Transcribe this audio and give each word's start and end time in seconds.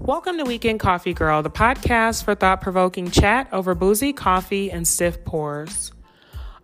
Welcome 0.00 0.38
to 0.38 0.44
Weekend 0.44 0.78
Coffee 0.78 1.12
Girl, 1.12 1.42
the 1.42 1.50
podcast 1.50 2.22
for 2.22 2.36
thought 2.36 2.60
provoking 2.60 3.10
chat 3.10 3.48
over 3.52 3.74
boozy 3.74 4.12
coffee 4.12 4.70
and 4.70 4.86
stiff 4.86 5.22
pours. 5.24 5.90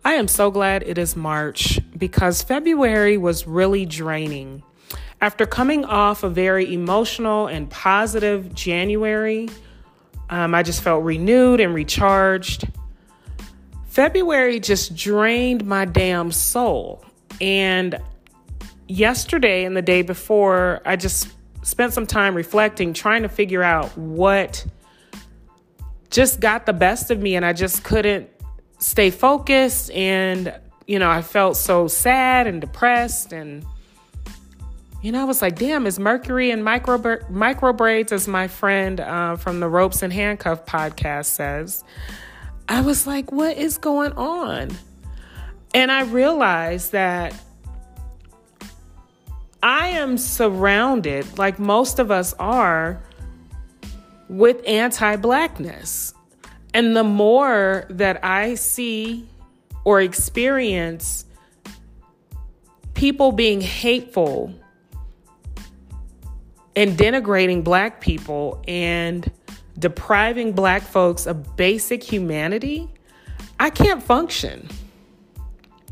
I 0.05 0.13
am 0.13 0.29
so 0.29 0.49
glad 0.49 0.83
it 0.83 0.97
is 0.97 1.17
March 1.17 1.79
because 1.95 2.41
February 2.41 3.17
was 3.17 3.45
really 3.45 3.85
draining. 3.85 4.63
After 5.19 5.45
coming 5.45 5.83
off 5.83 6.23
a 6.23 6.29
very 6.29 6.73
emotional 6.73 7.47
and 7.47 7.69
positive 7.69 8.55
January, 8.55 9.49
um, 10.29 10.55
I 10.55 10.63
just 10.63 10.81
felt 10.81 11.03
renewed 11.03 11.59
and 11.59 11.73
recharged. 11.75 12.69
February 13.87 14.61
just 14.61 14.95
drained 14.95 15.65
my 15.65 15.83
damn 15.83 16.31
soul. 16.31 17.03
And 17.41 17.99
yesterday 18.87 19.65
and 19.65 19.75
the 19.75 19.81
day 19.81 20.03
before, 20.03 20.81
I 20.85 20.95
just 20.95 21.27
spent 21.65 21.93
some 21.93 22.05
time 22.05 22.35
reflecting, 22.35 22.93
trying 22.93 23.23
to 23.23 23.29
figure 23.29 23.63
out 23.63 23.97
what 23.97 24.65
just 26.11 26.39
got 26.39 26.65
the 26.65 26.73
best 26.73 27.09
of 27.09 27.19
me, 27.19 27.35
and 27.35 27.43
I 27.43 27.53
just 27.53 27.83
couldn't 27.83 28.29
stay 28.77 29.09
focused. 29.09 29.91
And, 29.91 30.53
you 30.87 30.99
know, 30.99 31.09
I 31.09 31.21
felt 31.23 31.57
so 31.57 31.87
sad 31.87 32.45
and 32.45 32.61
depressed. 32.61 33.33
And, 33.33 33.65
you 35.01 35.11
know, 35.11 35.21
I 35.21 35.23
was 35.23 35.41
like, 35.41 35.57
damn, 35.57 35.87
is 35.87 35.99
Mercury 35.99 36.51
and 36.51 36.63
micro, 36.63 37.19
micro 37.29 37.73
braids, 37.73 38.11
as 38.11 38.27
my 38.27 38.47
friend 38.47 38.99
uh, 38.99 39.35
from 39.35 39.59
the 39.59 39.67
Ropes 39.67 40.03
and 40.03 40.13
Handcuff 40.13 40.65
podcast 40.65 41.25
says. 41.25 41.83
I 42.69 42.81
was 42.81 43.07
like, 43.07 43.31
what 43.31 43.57
is 43.57 43.77
going 43.79 44.13
on? 44.13 44.69
And 45.73 45.91
I 45.91 46.03
realized 46.03 46.91
that 46.91 47.33
I 49.65 49.87
am 49.87 50.19
surrounded, 50.19 51.39
like 51.39 51.57
most 51.57 51.97
of 51.97 52.11
us 52.11 52.35
are, 52.37 53.01
with 54.29 54.61
anti 54.67 55.15
blackness. 55.15 56.13
And 56.75 56.95
the 56.95 57.03
more 57.03 57.87
that 57.89 58.23
I 58.23 58.53
see 58.53 59.27
or 59.83 60.01
experience 60.01 61.25
people 62.93 63.31
being 63.31 63.59
hateful 63.59 64.53
and 66.75 66.95
denigrating 66.95 67.63
black 67.63 68.01
people 68.01 68.61
and 68.67 69.31
depriving 69.79 70.51
black 70.51 70.83
folks 70.83 71.25
of 71.25 71.55
basic 71.55 72.03
humanity, 72.03 72.87
I 73.59 73.71
can't 73.71 74.03
function. 74.03 74.69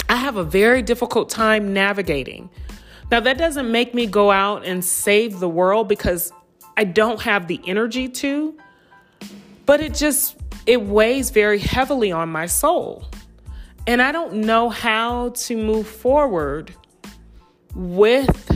I 0.10 0.18
have 0.18 0.36
a 0.36 0.44
very 0.44 0.84
difficult 0.84 1.30
time 1.30 1.74
navigating 1.74 2.52
now, 3.14 3.20
that 3.20 3.38
doesn't 3.38 3.72
make 3.72 3.94
me 3.94 4.08
go 4.08 4.32
out 4.32 4.66
and 4.66 4.84
save 4.84 5.40
the 5.40 5.48
world 5.48 5.88
because 5.88 6.34
I 6.76 6.84
don't 6.84 7.22
have 7.22 7.48
the 7.48 7.62
energy 7.68 8.10
to, 8.10 8.58
but 9.68 9.82
it 9.82 9.94
just 9.94 10.36
it 10.66 10.82
weighs 10.82 11.30
very 11.30 11.60
heavily 11.60 12.12
on 12.12 12.30
my 12.30 12.48
soul. 12.48 13.06
And 13.86 14.02
I 14.02 14.12
don't 14.12 14.38
know 14.38 14.68
how 14.72 15.30
to 15.30 15.56
move 15.56 15.88
forward 15.88 16.74
with 17.76 18.52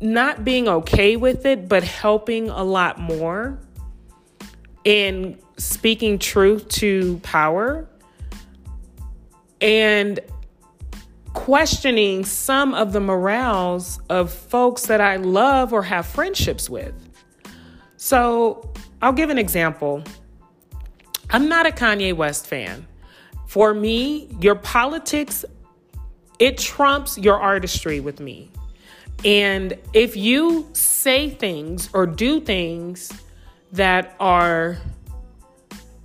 not 0.00 0.44
being 0.44 0.68
okay 0.68 1.16
with 1.16 1.44
it, 1.44 1.68
but 1.68 1.82
helping 1.82 2.48
a 2.48 2.62
lot 2.62 3.00
more 3.00 3.58
and 4.84 5.36
speaking 5.56 6.20
truth 6.20 6.68
to 6.68 7.18
power 7.24 7.88
and 9.66 10.20
questioning 11.32 12.24
some 12.24 12.72
of 12.72 12.92
the 12.92 13.00
morals 13.00 13.98
of 14.08 14.32
folks 14.32 14.86
that 14.86 15.00
I 15.00 15.16
love 15.16 15.72
or 15.72 15.82
have 15.82 16.06
friendships 16.06 16.70
with. 16.70 16.94
So 17.96 18.72
I'll 19.02 19.12
give 19.12 19.28
an 19.28 19.38
example. 19.38 20.04
I'm 21.30 21.48
not 21.48 21.66
a 21.66 21.70
Kanye 21.70 22.14
West 22.14 22.46
fan. 22.46 22.86
For 23.48 23.74
me, 23.74 24.28
your 24.40 24.54
politics, 24.54 25.44
it 26.38 26.58
trumps 26.58 27.18
your 27.18 27.40
artistry 27.40 27.98
with 27.98 28.20
me. 28.20 28.52
And 29.24 29.76
if 29.92 30.16
you 30.16 30.68
say 30.74 31.28
things 31.28 31.90
or 31.92 32.06
do 32.06 32.40
things 32.40 33.10
that 33.72 34.14
are 34.20 34.78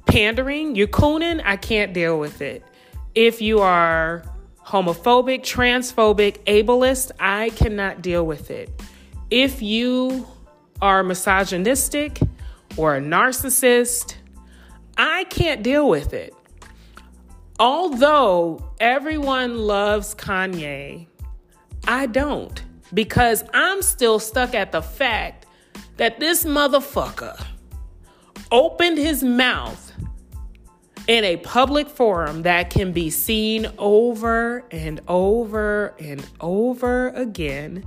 pandering, 0.08 0.76
you're 0.76 0.88
cooning, 0.88 1.44
I 1.46 1.58
can't 1.58 1.94
deal 1.94 2.20
with 2.20 2.42
it. 2.42 2.64
If 3.16 3.42
you 3.42 3.60
are 3.60 4.24
homophobic, 4.66 5.42
transphobic, 5.42 6.44
ableist, 6.46 7.12
I 7.20 7.50
cannot 7.50 8.02
deal 8.02 8.26
with 8.26 8.50
it. 8.50 8.70
If 9.30 9.62
you 9.62 10.28
are 10.82 11.04
misogynistic 11.04 12.20
or 12.78 12.96
a 12.96 13.02
narcissist, 13.02 14.16
I 14.98 15.26
can't 15.26 15.62
deal 15.62 15.90
with 15.90 16.14
it. 16.14 16.34
Although 17.60 18.64
everyone 18.80 19.58
loves 19.58 20.16
Kanye, 20.16 21.08
I 21.88 22.06
don't 22.06 22.64
because 22.94 23.44
I'm 23.54 23.82
still 23.82 24.20
stuck 24.20 24.56
at 24.56 24.72
the 24.72 24.82
fact 24.82 25.46
that 25.98 26.20
this 26.20 26.46
motherfucker 26.46 27.46
opened 28.52 28.98
his 28.98 29.24
mouth 29.24 29.92
in 31.12 31.26
a 31.26 31.36
public 31.36 31.90
forum 31.90 32.44
that 32.44 32.70
can 32.70 32.94
be 32.94 33.10
seen 33.10 33.70
over 33.78 34.64
and 34.72 35.02
over 35.10 35.94
and 36.00 36.26
over 36.40 37.10
again 37.10 37.86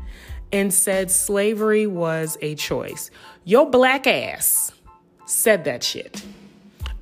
and 0.52 0.74
said 0.74 1.10
slavery 1.10 1.86
was 1.86 2.36
a 2.42 2.54
choice. 2.54 3.10
Your 3.44 3.70
black 3.70 4.06
ass 4.06 4.72
said 5.24 5.64
that 5.64 5.82
shit. 5.82 6.22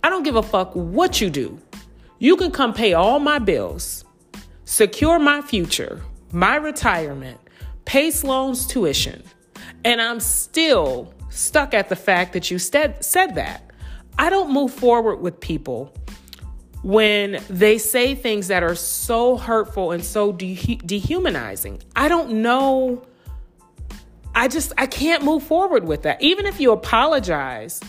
I 0.05 0.11
don't 0.11 0.23
give 0.23 0.37
a 0.37 0.45
fuck 0.45 0.71
what 0.75 1.21
you 1.21 1.29
do. 1.29 1.61
You 2.21 2.37
can 2.37 2.53
come 2.53 2.73
pay 2.73 2.93
all 2.93 3.19
my 3.19 3.41
bills, 3.41 4.05
secure 4.65 5.19
my 5.19 5.43
future, 5.43 6.03
my 6.31 6.55
retirement, 6.55 7.41
pay 7.85 8.13
Sloan's 8.13 8.65
tuition, 8.65 9.25
and 9.85 10.01
I'm 10.01 10.21
still 10.21 11.13
stuck 11.31 11.75
at 11.75 11.89
the 11.89 11.97
fact 11.97 12.33
that 12.35 12.49
you 12.49 12.61
said, 12.61 13.05
said 13.05 13.35
that. 13.35 13.69
I 14.21 14.31
don't 14.31 14.53
move 14.53 14.73
forward 14.73 15.17
with 15.17 15.41
people 15.41 15.93
when 16.83 17.43
they 17.49 17.79
say 17.79 18.15
things 18.15 18.49
that 18.49 18.63
are 18.63 18.75
so 18.75 19.37
hurtful 19.37 19.93
and 19.93 20.05
so 20.05 20.33
de- 20.33 20.81
dehumanizing. 20.85 21.81
I 21.95 22.09
don't 22.09 22.43
know. 22.43 23.03
I 24.35 24.49
just 24.49 24.73
I 24.79 24.87
can't 24.87 25.25
move 25.25 25.43
forward 25.43 25.85
with 25.85 26.03
that. 26.03 26.21
Even 26.23 26.47
if 26.47 26.59
you 26.59 26.73
apologize, 26.73 27.81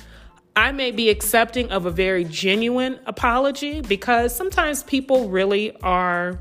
I 0.56 0.72
may 0.72 0.92
be 0.92 1.10
accepting 1.10 1.72
of 1.72 1.86
a 1.86 1.92
very 1.92 2.26
genuine 2.26 3.00
apology 3.06 3.82
because 3.82 4.36
sometimes 4.36 4.84
people 4.84 5.30
really 5.30 5.76
are 5.82 6.40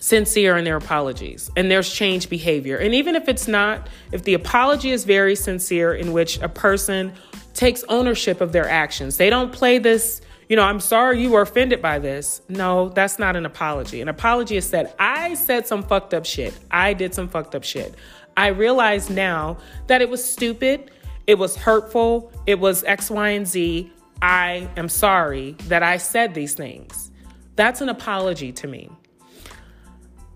sincere 0.00 0.56
in 0.56 0.64
their 0.64 0.76
apologies 0.76 1.50
and 1.56 1.70
there's 1.70 1.90
changed 1.90 2.28
behavior. 2.28 2.76
And 2.76 2.94
even 2.94 3.14
if 3.14 3.28
it's 3.28 3.48
not, 3.48 3.88
if 4.12 4.24
the 4.24 4.34
apology 4.34 4.90
is 4.90 5.04
very 5.04 5.34
sincere 5.34 5.94
in 5.94 6.12
which 6.12 6.38
a 6.40 6.48
person 6.48 7.12
takes 7.58 7.84
ownership 7.88 8.40
of 8.40 8.52
their 8.52 8.68
actions, 8.68 9.16
they 9.16 9.28
don't 9.28 9.52
play 9.52 9.78
this 9.78 10.22
you 10.48 10.56
know, 10.56 10.62
I'm 10.62 10.80
sorry 10.80 11.20
you 11.20 11.30
were 11.30 11.42
offended 11.42 11.82
by 11.82 11.98
this. 11.98 12.40
No, 12.48 12.88
that's 12.88 13.18
not 13.18 13.36
an 13.36 13.44
apology. 13.44 14.00
An 14.00 14.08
apology 14.08 14.56
is 14.56 14.66
said, 14.66 14.94
I 14.98 15.34
said 15.34 15.66
some 15.66 15.82
fucked 15.82 16.14
up 16.14 16.24
shit. 16.24 16.58
I 16.70 16.94
did 16.94 17.14
some 17.14 17.28
fucked 17.28 17.54
up 17.54 17.64
shit. 17.64 17.94
I 18.34 18.46
realize 18.48 19.10
now 19.10 19.58
that 19.88 20.00
it 20.00 20.08
was 20.08 20.24
stupid, 20.24 20.90
it 21.26 21.34
was 21.34 21.54
hurtful, 21.54 22.32
it 22.46 22.58
was 22.58 22.82
X, 22.84 23.10
Y, 23.10 23.28
and 23.28 23.46
Z. 23.46 23.92
I 24.22 24.68
am 24.76 24.88
sorry 24.88 25.52
that 25.66 25.82
I 25.82 25.98
said 25.98 26.32
these 26.32 26.54
things. 26.54 27.10
That's 27.56 27.82
an 27.82 27.90
apology 27.90 28.50
to 28.52 28.66
me. 28.66 28.90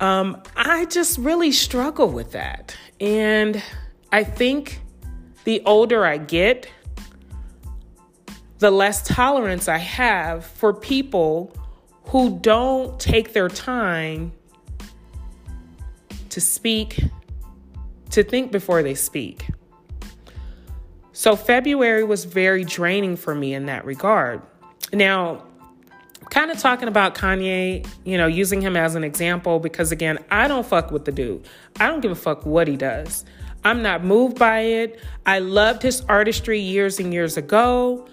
Um, 0.01 0.43
I 0.57 0.85
just 0.87 1.17
really 1.17 1.53
struggle 1.53 2.09
with 2.09 2.33
that. 2.33 2.77
And 3.01 3.63
I 4.11 4.25
think 4.25 4.83
the 5.45 5.63
older 5.65 6.05
I 6.05 6.19
get, 6.19 6.69
the 8.63 8.71
less 8.71 9.03
tolerance 9.03 9.67
I 9.67 9.79
have 9.79 10.45
for 10.45 10.73
people 10.73 11.53
who 12.05 12.39
don't 12.39 12.99
take 13.01 13.33
their 13.33 13.49
time 13.49 14.33
to 16.29 16.41
speak, 16.41 17.03
to 18.11 18.23
think 18.23 18.53
before 18.53 18.85
they 18.85 18.95
speak. 18.95 19.49
So, 21.11 21.35
February 21.35 22.05
was 22.05 22.25
very 22.25 22.63
draining 22.63 23.17
for 23.17 23.35
me 23.35 23.53
in 23.53 23.67
that 23.67 23.85
regard. 23.85 24.43
Now, 24.93 25.45
kind 26.31 26.53
of 26.53 26.59
talking 26.59 26.87
about 26.87 27.17
Kanye, 27.17 27.85
you 28.05 28.17
know, 28.17 28.29
using 28.29 28.61
him 28.61 28.77
as 28.77 28.95
an 28.95 29.03
example 29.03 29.59
because, 29.59 29.91
again, 29.91 30.21
I 30.31 30.47
don't 30.47 30.65
fuck 30.65 30.93
with 30.93 31.05
the 31.05 31.13
dude. 31.13 31.49
I 31.81 31.89
don't 31.89 32.01
give 32.01 32.13
a 32.13 32.15
fuck 32.15 32.47
what 32.47 32.69
he 32.69 32.77
does. 32.77 33.25
I'm 33.65 33.83
not 33.83 34.05
moved 34.05 34.39
by 34.39 34.61
it. 34.61 35.01
I 35.27 35.41
loved 35.41 35.83
his 35.83 36.03
artistry 36.03 36.61
years 36.61 37.01
and 37.01 37.13
years 37.13 37.37
ago. 37.37 38.09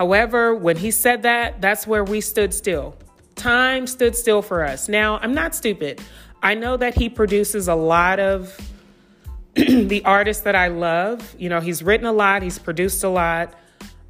However, 0.00 0.54
when 0.54 0.78
he 0.78 0.90
said 0.92 1.24
that, 1.24 1.60
that's 1.60 1.86
where 1.86 2.02
we 2.02 2.22
stood 2.22 2.54
still. 2.54 2.96
Time 3.34 3.86
stood 3.86 4.16
still 4.16 4.40
for 4.40 4.64
us. 4.64 4.88
Now, 4.88 5.18
I'm 5.18 5.34
not 5.34 5.54
stupid. 5.54 6.00
I 6.42 6.54
know 6.54 6.78
that 6.78 6.94
he 6.94 7.10
produces 7.10 7.68
a 7.68 7.74
lot 7.74 8.18
of 8.18 8.58
the 9.54 10.00
artists 10.06 10.44
that 10.44 10.56
I 10.56 10.68
love. 10.68 11.36
You 11.38 11.50
know, 11.50 11.60
he's 11.60 11.82
written 11.82 12.06
a 12.06 12.14
lot, 12.14 12.40
he's 12.40 12.58
produced 12.58 13.04
a 13.04 13.10
lot 13.10 13.52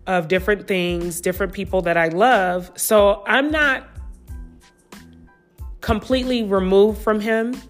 of 0.07 0.29
different 0.29 0.69
things, 0.69 1.21
different 1.21 1.53
people 1.53 1.83
that 1.83 1.97
I 1.97 2.07
love. 2.07 2.71
So 2.77 3.25
I'm 3.27 3.51
not 3.51 3.89
completely 5.81 6.45
removed 6.45 7.03
from 7.03 7.19
him 7.19 7.61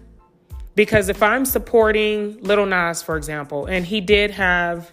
because 0.75 1.09
if 1.09 1.23
I'm 1.23 1.43
supporting 1.43 2.39
Lil 2.43 2.67
Nas, 2.67 3.01
for 3.01 3.17
example, 3.17 3.65
and 3.65 3.83
he 3.83 3.99
did 3.99 4.29
have, 4.29 4.91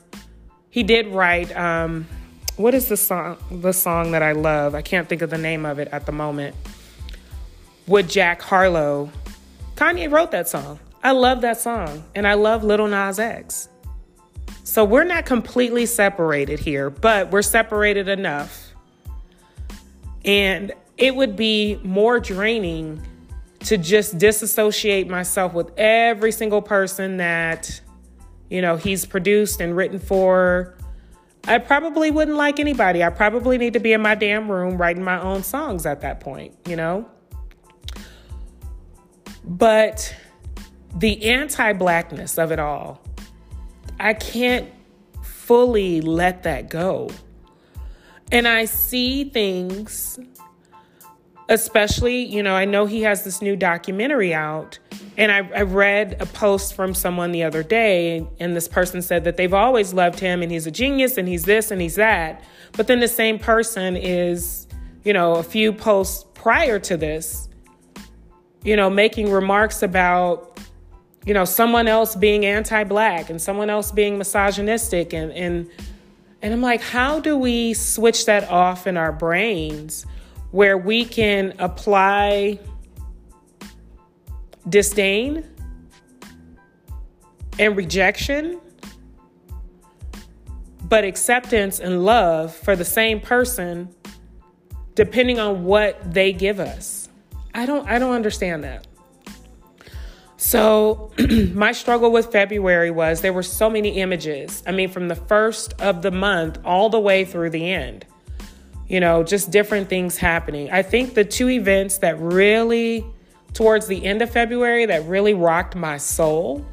he 0.71 0.83
did 0.83 1.09
write, 1.09 1.55
um, 1.55 2.07
what 2.59 2.75
is 2.75 2.89
the 2.89 2.97
song? 2.97 3.39
The 3.51 3.73
song 3.73 4.11
that 4.11 4.23
I 4.23 4.33
love. 4.33 4.75
I 4.75 4.83
can't 4.83 5.09
think 5.09 5.23
of 5.23 5.31
the 5.31 5.39
name 5.39 5.65
of 5.65 5.79
it 5.79 5.89
at 5.93 6.07
the 6.07 6.13
moment. 6.13 6.57
With 7.87 8.11
Jack 8.11 8.43
Harlow, 8.43 9.11
Kanye 9.77 10.11
wrote 10.11 10.33
that 10.33 10.49
song. 10.49 10.79
I 11.03 11.13
love 11.13 11.41
that 11.43 11.61
song, 11.61 12.05
and 12.15 12.27
I 12.27 12.35
love 12.35 12.65
Lil 12.65 12.89
Nas 12.89 13.19
X. 13.19 13.69
So 14.65 14.85
we're 14.85 15.05
not 15.05 15.25
completely 15.25 15.87
separated 15.87 16.59
here, 16.59 16.91
but 16.91 17.31
we're 17.31 17.43
separated 17.43 18.09
enough. 18.09 18.75
And 20.25 20.73
it 20.99 21.15
would 21.15 21.37
be 21.37 21.81
more 21.85 22.19
draining 22.19 23.01
to 23.61 23.79
just 23.79 24.19
disassociate 24.19 25.09
myself 25.09 25.55
with 25.55 25.71
every 25.79 26.33
single 26.33 26.61
person 26.61 27.19
that, 27.19 27.81
you 28.51 28.61
know, 28.61 28.77
he's 28.77 29.07
produced 29.07 29.61
and 29.61 29.77
written 29.77 29.99
for. 29.99 30.75
I 31.49 31.57
probably 31.57 32.11
wouldn't 32.11 32.37
like 32.37 32.61
anybody. 32.61 33.03
I 33.03 33.09
probably 33.09 33.57
need 33.57 33.73
to 33.73 33.81
be 33.81 33.95
in 33.95 34.03
my 34.03 34.15
damn 34.15 34.51
room 34.51 34.77
writing 34.77 35.03
my 35.03 35.19
own 35.19 35.43
songs 35.43 35.87
at 35.87 36.03
that 36.03 36.21
point, 36.21 36.55
you 36.67 36.77
know? 36.77 37.09
But 39.45 40.15
the 40.95 41.25
anti 41.25 41.73
blackness 41.73 42.37
of 42.37 42.53
it 42.53 42.59
all, 42.59 43.03
I 43.99 44.13
can't 44.13 44.71
fully 45.23 46.03
let 46.03 46.43
that 46.43 46.69
go. 46.69 47.09
And 48.31 48.47
I 48.47 48.67
see 48.67 49.25
things, 49.25 50.19
especially, 51.49 52.25
you 52.25 52.43
know, 52.43 52.55
I 52.55 52.65
know 52.65 52.87
he 52.87 53.03
has 53.03 53.25
this 53.25 53.41
new 53.41 53.57
documentary 53.57 54.35
out. 54.35 54.79
And 55.17 55.33
I, 55.33 55.39
I, 55.57 55.63
read 55.63 56.17
a 56.21 56.27
post 56.27 56.75
from 56.75 56.95
someone 56.95 57.33
the 57.33 57.43
other 57.43 57.65
day, 57.65 58.25
and 58.39 58.55
this 58.55 58.69
person 58.69 59.03
said 59.03 59.25
that 59.25 59.37
they've 59.37 59.55
always 59.55 59.93
loved 59.93 60.21
him 60.21 60.43
and 60.43 60.53
he's 60.53 60.67
a 60.67 60.71
genius 60.71 61.17
and 61.17 61.27
he's 61.27 61.45
this 61.45 61.73
and 61.73 61.81
he's 61.81 61.97
that. 61.97 62.45
But 62.77 62.87
then 62.87 63.01
the 63.01 63.09
same 63.09 63.39
person 63.39 63.97
is, 63.97 64.69
you 65.03 65.13
know, 65.13 65.35
a 65.35 65.43
few 65.43 65.73
posts 65.73 66.25
prior 66.35 66.79
to 66.81 66.97
this, 66.97 67.49
you 68.63 68.77
know, 68.77 68.89
making 68.89 69.33
remarks 69.33 69.83
about 69.83 70.61
you 71.27 71.35
know, 71.35 71.45
someone 71.45 71.89
else 71.89 72.17
being 72.17 72.47
anti-black 72.47 73.29
and 73.29 73.43
someone 73.43 73.69
else 73.69 73.93
being 73.93 74.17
misogynistic 74.17 75.13
and 75.13 75.31
and 75.33 75.69
and 76.41 76.55
I'm 76.55 76.63
like, 76.63 76.81
how 76.81 77.21
do 77.21 77.37
we 77.37 77.75
switch 77.75 78.25
that 78.27 78.49
off 78.49 78.87
in 78.87 78.97
our 78.97 79.13
brains 79.13 80.07
where 80.51 80.79
we 80.79 81.05
can 81.05 81.55
apply 81.59 82.59
disdain 84.69 85.45
and 87.59 87.77
rejection, 87.77 88.61
but 90.89 91.05
acceptance 91.05 91.81
and 91.81 92.05
love 92.05 92.55
for 92.55 92.77
the 92.77 92.85
same 92.85 93.21
person 93.21 93.95
depending 94.95 95.39
on 95.39 95.65
what 95.65 96.13
they 96.13 96.33
give 96.33 96.59
us? 96.59 97.09
I 97.55 97.67
don't 97.67 97.89
I 97.89 97.99
don't 97.99 98.15
understand 98.15 98.65
that. 98.65 98.87
So, 100.37 101.11
my 101.53 101.73
struggle 101.73 102.13
with 102.13 102.31
February 102.31 102.93
was 102.93 103.21
there 103.21 103.33
were 103.33 103.43
so 103.43 103.69
many 103.69 104.01
images. 104.01 104.63
I 104.67 104.73
mean, 104.73 104.89
from 104.89 105.09
the 105.09 105.17
first 105.17 105.75
of 105.81 106.03
the 106.03 106.13
month 106.13 106.59
all 106.65 106.89
the 106.91 107.01
way 107.01 107.25
through 107.25 107.51
the 107.51 107.73
end, 107.73 108.07
you 108.89 109.01
know, 109.01 109.23
just 109.23 109.51
different 109.51 109.89
things 109.89 110.17
happening. 110.17 110.71
I 110.71 110.83
think 110.83 111.15
the 111.15 111.25
two 111.25 111.49
events 111.51 111.99
that 111.99 112.19
really, 112.19 113.05
towards 113.53 113.87
the 113.87 114.05
end 114.05 114.23
of 114.23 114.31
February, 114.31 114.87
that 114.87 115.05
really 115.05 115.35
rocked 115.35 115.77
my 115.77 115.99
soul 115.99 116.67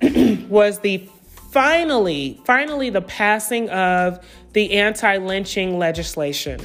was 0.48 0.78
the 0.80 1.08
finally, 1.50 2.40
finally, 2.44 2.90
the 2.90 3.02
passing 3.02 3.68
of 3.70 4.24
the 4.52 4.72
anti 4.72 5.16
lynching 5.16 5.78
legislation 5.78 6.60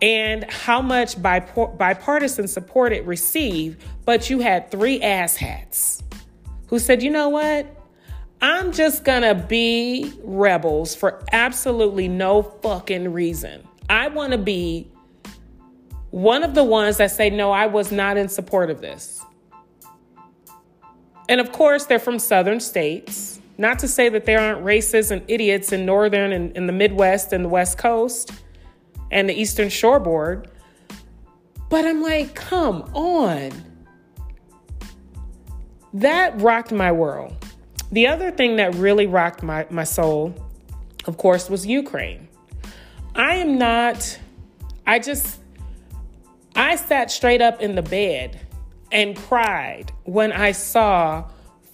and 0.00 0.50
how 0.50 0.82
much 0.82 1.20
bipartisan 1.22 2.48
support 2.48 2.92
it 2.92 3.06
received, 3.06 3.80
but 4.04 4.28
you 4.28 4.40
had 4.40 4.68
three 4.68 4.98
asshats 5.00 6.02
who 6.66 6.80
said, 6.80 7.02
you 7.02 7.10
know 7.10 7.28
what? 7.28 7.66
I'm 8.42 8.72
just 8.72 9.04
gonna 9.04 9.36
be 9.36 10.12
rebels 10.24 10.96
for 10.96 11.22
absolutely 11.30 12.08
no 12.08 12.42
fucking 12.42 13.12
reason. 13.12 13.62
I 13.88 14.08
wanna 14.08 14.36
be 14.36 14.90
one 16.10 16.42
of 16.42 16.54
the 16.54 16.64
ones 16.64 16.96
that 16.96 17.12
say, 17.12 17.30
no, 17.30 17.52
I 17.52 17.66
was 17.66 17.92
not 17.92 18.16
in 18.16 18.28
support 18.28 18.68
of 18.68 18.80
this. 18.80 19.20
And 21.28 21.40
of 21.40 21.52
course, 21.52 21.86
they're 21.86 22.00
from 22.00 22.18
southern 22.18 22.58
states. 22.58 23.40
Not 23.58 23.78
to 23.78 23.86
say 23.86 24.08
that 24.08 24.26
there 24.26 24.40
aren't 24.40 24.64
racists 24.64 25.12
and 25.12 25.22
idiots 25.28 25.70
in 25.70 25.86
northern 25.86 26.32
and 26.32 26.56
in 26.56 26.66
the 26.66 26.72
Midwest 26.72 27.32
and 27.32 27.44
the 27.44 27.48
West 27.48 27.78
Coast 27.78 28.32
and 29.12 29.28
the 29.28 29.34
Eastern 29.34 29.68
Shoreboard. 29.68 30.48
But 31.68 31.86
I'm 31.86 32.02
like, 32.02 32.34
come 32.34 32.82
on. 32.92 33.52
That 35.94 36.40
rocked 36.40 36.72
my 36.72 36.90
world. 36.90 37.36
The 37.92 38.06
other 38.06 38.30
thing 38.30 38.56
that 38.56 38.74
really 38.74 39.06
rocked 39.06 39.42
my, 39.42 39.66
my 39.68 39.84
soul, 39.84 40.34
of 41.04 41.18
course, 41.18 41.50
was 41.50 41.66
Ukraine. 41.66 42.26
I 43.14 43.36
am 43.36 43.58
not, 43.58 44.18
I 44.86 44.98
just, 44.98 45.38
I 46.56 46.76
sat 46.76 47.10
straight 47.10 47.42
up 47.42 47.60
in 47.60 47.74
the 47.74 47.82
bed 47.82 48.40
and 48.90 49.14
cried 49.14 49.92
when 50.04 50.32
I 50.32 50.52
saw 50.52 51.24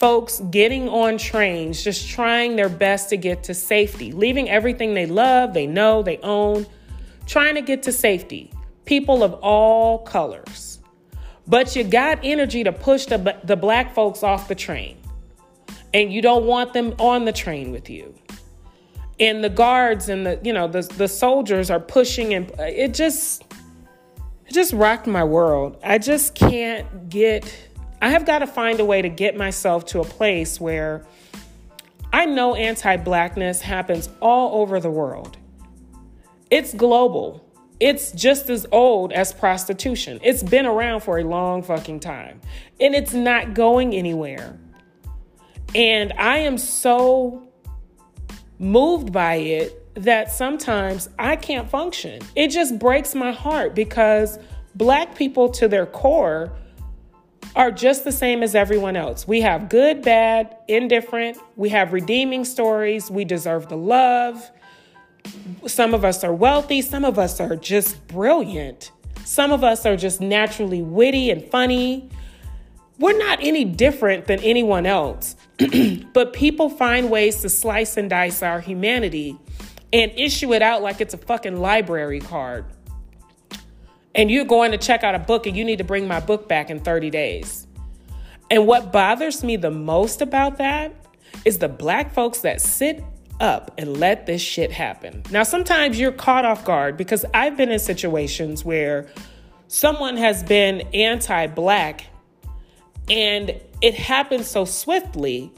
folks 0.01 0.41
getting 0.51 0.89
on 0.89 1.19
trains, 1.19 1.85
just 1.85 2.09
trying 2.09 2.57
their 2.57 2.69
best 2.69 3.11
to 3.11 3.17
get 3.17 3.45
to 3.45 3.55
safety, 3.55 4.11
leaving 4.11 4.51
everything 4.51 4.95
they 4.95 5.07
love, 5.07 5.55
they 5.55 5.69
know, 5.69 6.03
they 6.03 6.19
own, 6.19 6.67
trying 7.27 7.55
to 7.55 7.63
get 7.63 7.85
to 7.85 7.93
safety, 7.93 8.53
people 8.87 9.23
of 9.23 9.35
all 9.35 9.99
colors. 9.99 10.81
But 11.47 11.77
you 11.77 11.85
got 11.85 12.19
energy 12.25 12.65
to 12.65 12.73
push 12.73 13.07
the, 13.07 13.39
the 13.45 13.57
black 13.57 13.95
folks 13.95 14.25
off 14.25 14.49
the 14.49 14.57
train. 14.57 14.97
And 15.95 16.13
you 16.13 16.21
don't 16.21 16.45
want 16.45 16.73
them 16.73 16.95
on 16.99 17.25
the 17.25 17.33
train 17.33 17.73
with 17.73 17.89
you. 17.89 18.15
And 19.21 19.43
the 19.43 19.49
guards 19.49 20.09
and 20.09 20.27
the, 20.27 20.41
you 20.43 20.53
know, 20.53 20.69
the, 20.69 20.83
the 20.83 21.09
soldiers 21.09 21.71
are 21.71 21.81
pushing 21.81 22.35
and 22.35 22.51
uh, 22.59 22.65
it 22.65 22.95
just, 22.95 23.43
it 24.47 24.53
just 24.53 24.73
rocked 24.73 25.07
my 25.07 25.25
world. 25.25 25.77
I 25.83 25.99
just 25.99 26.35
can't 26.35 27.09
get, 27.09 27.53
I 28.01 28.11
have 28.11 28.25
got 28.25 28.41
to 28.41 28.47
find 28.47 28.79
a 28.81 28.85
way 28.85 29.03
to 29.03 29.09
get 29.09 29.37
myself 29.37 29.87
to 29.87 30.01
a 30.01 30.05
place 30.05 30.61
where 30.61 31.05
I 32.13 32.27
know 32.27 32.55
anti 32.55 32.97
blackness 32.97 33.61
happens 33.61 34.09
all 34.21 34.61
over 34.61 34.81
the 34.81 34.91
world. 34.91 35.37
It's 36.51 36.73
global. 36.73 37.45
It's 37.81 38.11
just 38.13 38.51
as 38.51 38.67
old 38.73 39.13
as 39.13 39.33
prostitution. 39.33 40.19
It's 40.23 40.43
been 40.43 40.67
around 40.67 41.01
for 41.01 41.19
a 41.19 41.25
long 41.25 41.63
fucking 41.63 42.01
time. 42.01 42.41
And 42.81 42.95
it's 42.95 43.13
not 43.13 43.55
going 43.55 43.95
anywhere. 43.95 44.59
And 45.75 46.13
I 46.19 46.39
am 46.39 46.59
so 46.59 47.49
moved 48.59 49.13
by 49.13 49.35
it 49.35 49.85
that 49.95 50.31
sometimes 50.31 51.09
I 51.19 51.37
can't 51.37 51.69
function. 51.69 52.21
It 52.35 52.49
just 52.49 52.79
breaks 52.79 53.15
my 53.15 53.33
heart 53.33 53.75
because 53.75 54.39
black 54.75 55.15
people, 55.15 55.49
to 55.51 55.69
their 55.69 55.87
core, 55.87 56.53
are 57.57 57.71
just 57.71 58.05
the 58.05 58.13
same 58.13 58.43
as 58.43 58.55
everyone 58.55 58.97
else. 58.97 59.27
We 59.27 59.41
have 59.41 59.69
good, 59.69 60.03
bad, 60.03 60.57
indifferent. 60.69 61.39
We 61.57 61.71
have 61.71 61.93
redeeming 61.93 62.45
stories. 62.45 63.11
We 63.11 63.25
deserve 63.25 63.69
the 63.69 63.77
love. 63.77 64.51
Some 65.67 65.95
of 65.95 66.05
us 66.05 66.23
are 66.25 66.33
wealthy, 66.33 66.81
some 66.81 67.05
of 67.05 67.19
us 67.19 67.41
are 67.41 67.57
just 67.57 68.07
brilliant. 68.07 68.93
Some 69.25 69.53
of 69.53 69.63
us 69.63 69.85
are 69.85 69.97
just 69.97 70.21
naturally 70.21 70.81
witty 70.81 71.31
and 71.31 71.45
funny. 71.51 72.09
We're 72.99 73.19
not 73.19 73.41
any 73.43 73.65
different 73.65 74.27
than 74.27 74.41
anyone 74.41 74.87
else. 74.87 75.37
but 76.13 76.33
people 76.33 76.71
find 76.71 77.11
ways 77.11 77.41
to 77.43 77.49
slice 77.49 77.97
and 77.97 78.09
dice 78.09 78.43
our 78.43 78.61
humanity 78.61 79.39
and 79.93 80.13
issue 80.17 80.55
it 80.55 80.63
out 80.63 80.83
like 80.83 81.01
it's 81.01 81.15
a 81.15 81.19
fucking 81.19 81.57
library 81.57 82.21
card. 82.21 82.65
And 84.15 84.31
you're 84.31 84.45
going 84.45 84.73
to 84.73 84.79
check 84.79 85.05
out 85.05 85.15
a 85.15 85.19
book 85.19 85.47
and 85.47 85.57
you 85.57 85.65
need 85.65 85.79
to 85.79 85.85
bring 85.85 86.07
my 86.07 86.21
book 86.21 86.49
back 86.49 86.71
in 86.71 86.81
30 86.81 87.11
days. 87.11 87.67
And 88.51 88.67
what 88.67 88.93
bothers 88.93 89.45
me 89.45 89.57
the 89.57 89.71
most 89.71 90.23
about 90.23 90.59
that 90.59 90.95
is 91.45 91.59
the 91.59 91.69
black 91.69 92.15
folks 92.15 92.41
that 92.41 92.61
sit 92.61 93.05
up 93.41 93.73
and 93.79 93.97
let 93.99 94.27
this 94.27 94.43
shit 94.43 94.73
happen. 94.73 95.23
Now, 95.31 95.43
sometimes 95.43 95.99
you're 95.99 96.13
caught 96.13 96.45
off 96.45 96.65
guard 96.65 96.97
because 96.97 97.25
I've 97.35 97.57
been 97.57 97.71
in 97.71 97.79
situations 97.79 98.65
where 98.65 99.09
someone 99.69 100.17
has 100.17 100.43
been 100.43 100.83
anti 100.93 101.47
black 101.47 102.07
and 103.09 103.61
it 103.81 103.95
happens 103.95 104.47
so 104.47 104.65
swiftly. 104.65 105.53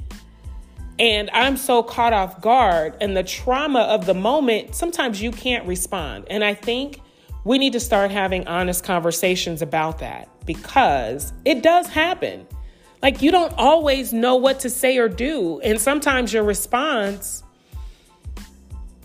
And 0.99 1.31
I'm 1.33 1.57
so 1.57 1.83
caught 1.83 2.13
off 2.13 2.43
guard, 2.43 2.95
and 3.01 3.17
the 3.17 3.23
trauma 3.23 3.81
of 3.81 4.05
the 4.05 4.13
moment, 4.13 4.75
sometimes 4.75 5.23
you 5.23 5.31
can't 5.31 5.67
respond. 5.67 6.27
And 6.29 6.45
I 6.45 6.53
think 6.53 7.01
we 7.45 7.57
need 7.57 7.73
to 7.73 7.81
start 7.81 8.11
having 8.11 8.47
honest 8.47 8.85
conversations 8.85 9.63
about 9.63 10.01
that 10.01 10.29
because 10.45 11.33
it 11.47 11.63
does 11.63 11.87
happen. 11.87 12.47
Like, 13.03 13.23
you 13.23 13.31
don't 13.31 13.55
always 13.57 14.13
know 14.13 14.37
what 14.37 14.61
to 14.61 14.69
say 14.69 14.99
or 14.99 15.09
do. 15.09 15.59
And 15.61 15.81
sometimes 15.81 16.35
your 16.35 16.45
response 16.45 17.45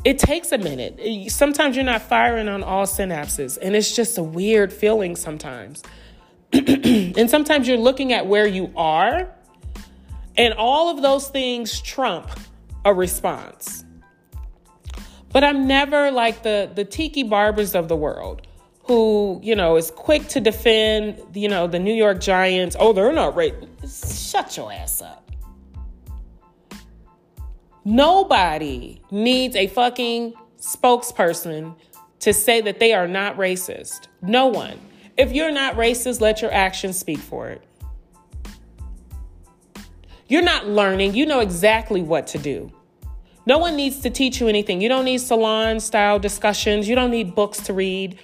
it 0.05 0.19
takes 0.19 0.51
a 0.51 0.60
minute. 0.60 1.31
Sometimes 1.31 1.75
you're 1.75 1.84
not 1.84 2.03
firing 2.03 2.48
on 2.48 2.63
all 2.63 2.86
synapses, 2.86 3.57
and 3.60 3.75
it's 3.75 3.95
just 3.95 4.19
a 4.19 4.24
weird 4.24 4.72
feeling 4.72 5.15
sometimes. 5.15 5.81
and 7.17 7.29
sometimes 7.29 7.67
you're 7.67 7.77
looking 7.77 8.13
at 8.13 8.27
where 8.27 8.47
you 8.47 8.71
are, 8.75 9.29
and 10.38 10.53
all 10.53 10.89
of 10.89 11.01
those 11.01 11.27
things 11.27 11.81
trump 11.81 12.29
a 12.83 12.93
response. 12.93 13.83
But 15.31 15.43
I'm 15.43 15.67
never 15.67 16.12
like 16.12 16.43
the 16.43 16.71
the 16.74 16.85
Tiki 16.85 17.24
Barbers 17.24 17.75
of 17.75 17.88
the 17.88 17.95
world 17.95 18.41
who, 18.85 19.39
you 19.43 19.55
know, 19.55 19.75
is 19.77 19.89
quick 19.91 20.27
to 20.27 20.39
defend, 20.39 21.19
you 21.33 21.50
know, 21.50 21.65
the 21.67 21.79
New 21.79 21.93
York 21.93 22.21
Giants. 22.21 22.75
Oh, 22.79 22.93
they're 22.93 23.12
not 23.12 23.35
right. 23.35 23.53
Shut 23.88 24.55
your 24.55 24.71
ass 24.71 25.01
up. 25.01 25.31
Nobody 27.83 29.01
needs 29.12 29.55
a 29.55 29.67
fucking 29.67 30.33
spokesperson 30.59 31.75
to 32.19 32.33
say 32.33 32.62
that 32.62 32.79
they 32.79 32.93
are 32.93 33.07
not 33.07 33.38
racist. 33.38 34.07
No 34.21 34.47
one. 34.47 34.79
If 35.17 35.31
you're 35.31 35.51
not 35.51 35.75
racist, 35.75 36.19
let 36.19 36.41
your 36.41 36.51
actions 36.53 36.98
speak 36.98 37.19
for 37.19 37.50
it. 37.50 37.62
You're 40.27 40.41
not 40.41 40.67
learning, 40.67 41.13
you 41.15 41.25
know 41.25 41.39
exactly 41.39 42.01
what 42.01 42.27
to 42.27 42.38
do. 42.38 42.72
No 43.45 43.60
one 43.60 43.75
needs 43.75 44.00
to 44.00 44.10
teach 44.10 44.39
you 44.41 44.48
anything. 44.48 44.81
You 44.81 44.89
don't 44.89 45.05
need 45.05 45.19
salon 45.19 45.79
style 45.79 46.17
discussions, 46.17 46.89
you 46.89 46.95
don't 46.95 47.12
need 47.12 47.36
books 47.36 47.60
to 47.62 47.74
read. 47.74 48.19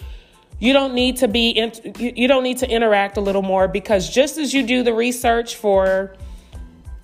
You 0.59 0.73
don't 0.73 0.93
need 0.93 1.17
to 1.17 1.27
be 1.27 1.71
you 1.97 2.27
don't 2.27 2.43
need 2.43 2.59
to 2.59 2.69
interact 2.69 3.17
a 3.17 3.21
little 3.21 3.41
more 3.41 3.67
because 3.67 4.07
just 4.07 4.37
as 4.37 4.53
you 4.53 4.61
do 4.65 4.83
the 4.83 4.93
research 4.93 5.55
for 5.55 6.15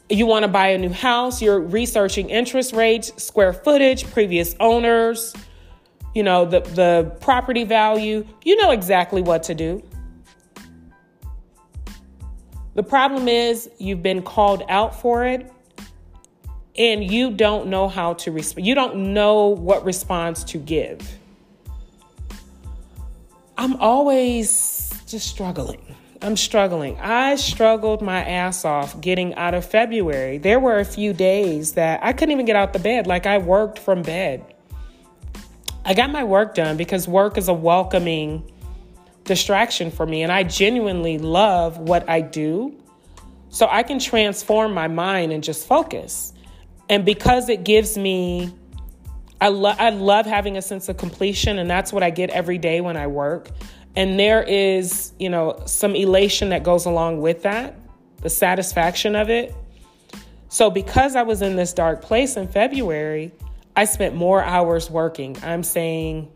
you 0.10 0.27
want 0.27 0.44
to 0.44 0.48
buy 0.48 0.70
a 0.70 0.77
new 0.77 0.91
house, 0.91 1.41
you're 1.41 1.60
researching 1.60 2.29
interest 2.29 2.74
rates, 2.74 3.12
square 3.22 3.53
footage, 3.53 4.06
previous 4.12 4.56
owners, 4.60 5.34
you 6.17 6.24
know, 6.24 6.45
the, 6.45 6.62
the 6.62 7.15
property 7.21 7.63
value. 7.63 8.25
You 8.43 8.55
know 8.55 8.71
exactly 8.71 9.21
what 9.21 9.43
to 9.43 9.53
do. 9.53 9.83
The 12.74 12.81
problem 12.81 13.27
is 13.27 13.69
you've 13.77 14.01
been 14.01 14.24
called 14.24 14.63
out 14.67 15.00
for 15.00 15.27
it 15.27 15.53
and 16.75 17.03
you 17.03 17.29
don't 17.29 17.67
know 17.67 17.88
how 17.88 18.15
to 18.15 18.31
respond. 18.31 18.65
You 18.65 18.74
don't 18.74 19.13
know 19.13 19.50
what 19.50 19.86
response 19.86 20.43
to 20.45 20.57
give. 20.57 21.07
I'm 23.55 23.75
always 23.75 24.91
just 25.05 25.27
struggling. 25.27 25.95
I'm 26.24 26.36
struggling. 26.36 27.00
I 27.00 27.36
struggled 27.36 28.01
my 28.01 28.24
ass 28.24 28.65
off 28.65 29.00
getting 29.01 29.36
out 29.36 29.53
of 29.53 29.63
February. 29.63 30.39
There 30.39 30.59
were 30.59 30.79
a 30.79 30.86
few 30.86 31.13
days 31.13 31.74
that 31.74 32.00
I 32.01 32.12
couldn't 32.12 32.31
even 32.31 32.47
get 32.47 32.55
out 32.55 32.74
the 32.74 32.79
bed. 32.79 33.05
Like 33.05 33.27
I 33.27 33.38
worked 33.38 33.77
from 33.77 34.01
bed. 34.01 34.55
I 35.88 35.94
got 35.94 36.12
my 36.12 36.25
work 36.25 36.53
done 36.53 36.75
because 36.75 37.08
work 37.08 37.38
is 37.38 37.48
a 37.48 37.53
welcoming 37.53 38.44
distraction 39.24 39.89
for 39.89 40.06
me. 40.06 40.22
And 40.22 40.34
I 40.34 40.44
genuinely 40.44 41.17
love 41.17 41.77
what 41.77 42.10
I 42.10 42.20
do. 42.20 42.75
So 43.48 43.70
I 43.72 43.84
can 43.84 43.98
transform 43.98 44.74
my 44.74 44.89
mind 44.89 45.32
and 45.32 45.41
just 45.41 45.65
focus. 45.65 46.34
And 46.89 47.06
because 47.06 47.48
it 47.48 47.63
gives 47.63 47.98
me, 47.98 48.53
I, 49.39 49.48
lo- 49.48 49.75
I 49.79 49.91
love 49.91 50.25
having 50.25 50.58
a 50.58 50.62
sense 50.62 50.89
of 50.89 50.98
completion. 50.98 51.58
And 51.58 51.70
that's 51.70 51.94
what 51.94 52.03
I 52.03 52.10
get 52.10 52.32
every 52.32 52.58
day 52.58 52.82
when 52.82 52.98
I 52.98 53.08
work. 53.08 53.50
And 53.96 54.20
there 54.20 54.44
is, 54.44 55.13
you 55.17 55.29
know, 55.29 55.58
some 55.65 55.96
elation 55.96 56.50
that 56.50 56.63
goes 56.63 56.86
along 56.86 57.22
with 57.22 57.44
that, 57.44 57.79
the 58.24 58.29
satisfaction 58.29 59.15
of 59.15 59.29
it. 59.29 59.56
So, 60.50 60.70
because 60.70 61.15
I 61.15 61.24
was 61.24 61.41
in 61.41 61.56
this 61.56 61.72
dark 61.72 62.01
place 62.01 62.36
in 62.36 62.50
February, 62.50 63.32
I 63.77 63.86
spent 63.86 64.15
more 64.15 64.43
hours 64.43 64.89
working. 64.89 65.38
I'm 65.43 65.63
saying 65.63 66.29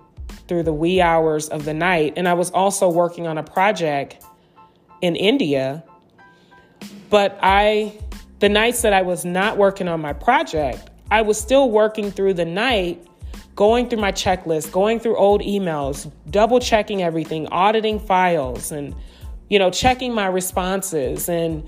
through 0.48 0.63
the 0.63 0.74
wee 0.74 1.01
hours 1.01 1.50
of 1.50 1.65
the 1.65 1.74
night. 1.74 2.13
And 2.15 2.27
I 2.27 2.33
was 2.33 2.51
also 2.51 2.88
working 2.88 3.27
on 3.27 3.38
a 3.38 3.43
project 3.43 4.24
in 5.01 5.15
India. 5.15 5.83
But 7.10 7.38
I, 7.41 8.00
the 8.39 8.48
nights 8.48 8.83
that 8.83 8.93
I 8.93 9.01
was 9.01 9.25
not 9.25 9.57
working 9.57 9.88
on 9.88 10.00
my 10.00 10.13
project, 10.13 10.89
I 11.10 11.24
was 11.24 11.39
still 11.39 11.69
working 11.69 12.12
through 12.12 12.36
the 12.36 12.45
night 12.45 13.05
going 13.55 13.89
through 13.89 14.00
my 14.00 14.12
checklist, 14.12 14.71
going 14.71 15.00
through 15.00 15.17
old 15.17 15.41
emails, 15.41 16.10
double 16.29 16.60
checking 16.60 17.03
everything, 17.03 17.48
auditing 17.48 18.00
files, 18.00 18.71
and 18.71 18.95
you 19.50 19.60
know, 19.60 19.69
checking 19.69 20.13
my 20.13 20.27
responses 20.27 21.27
and 21.27 21.67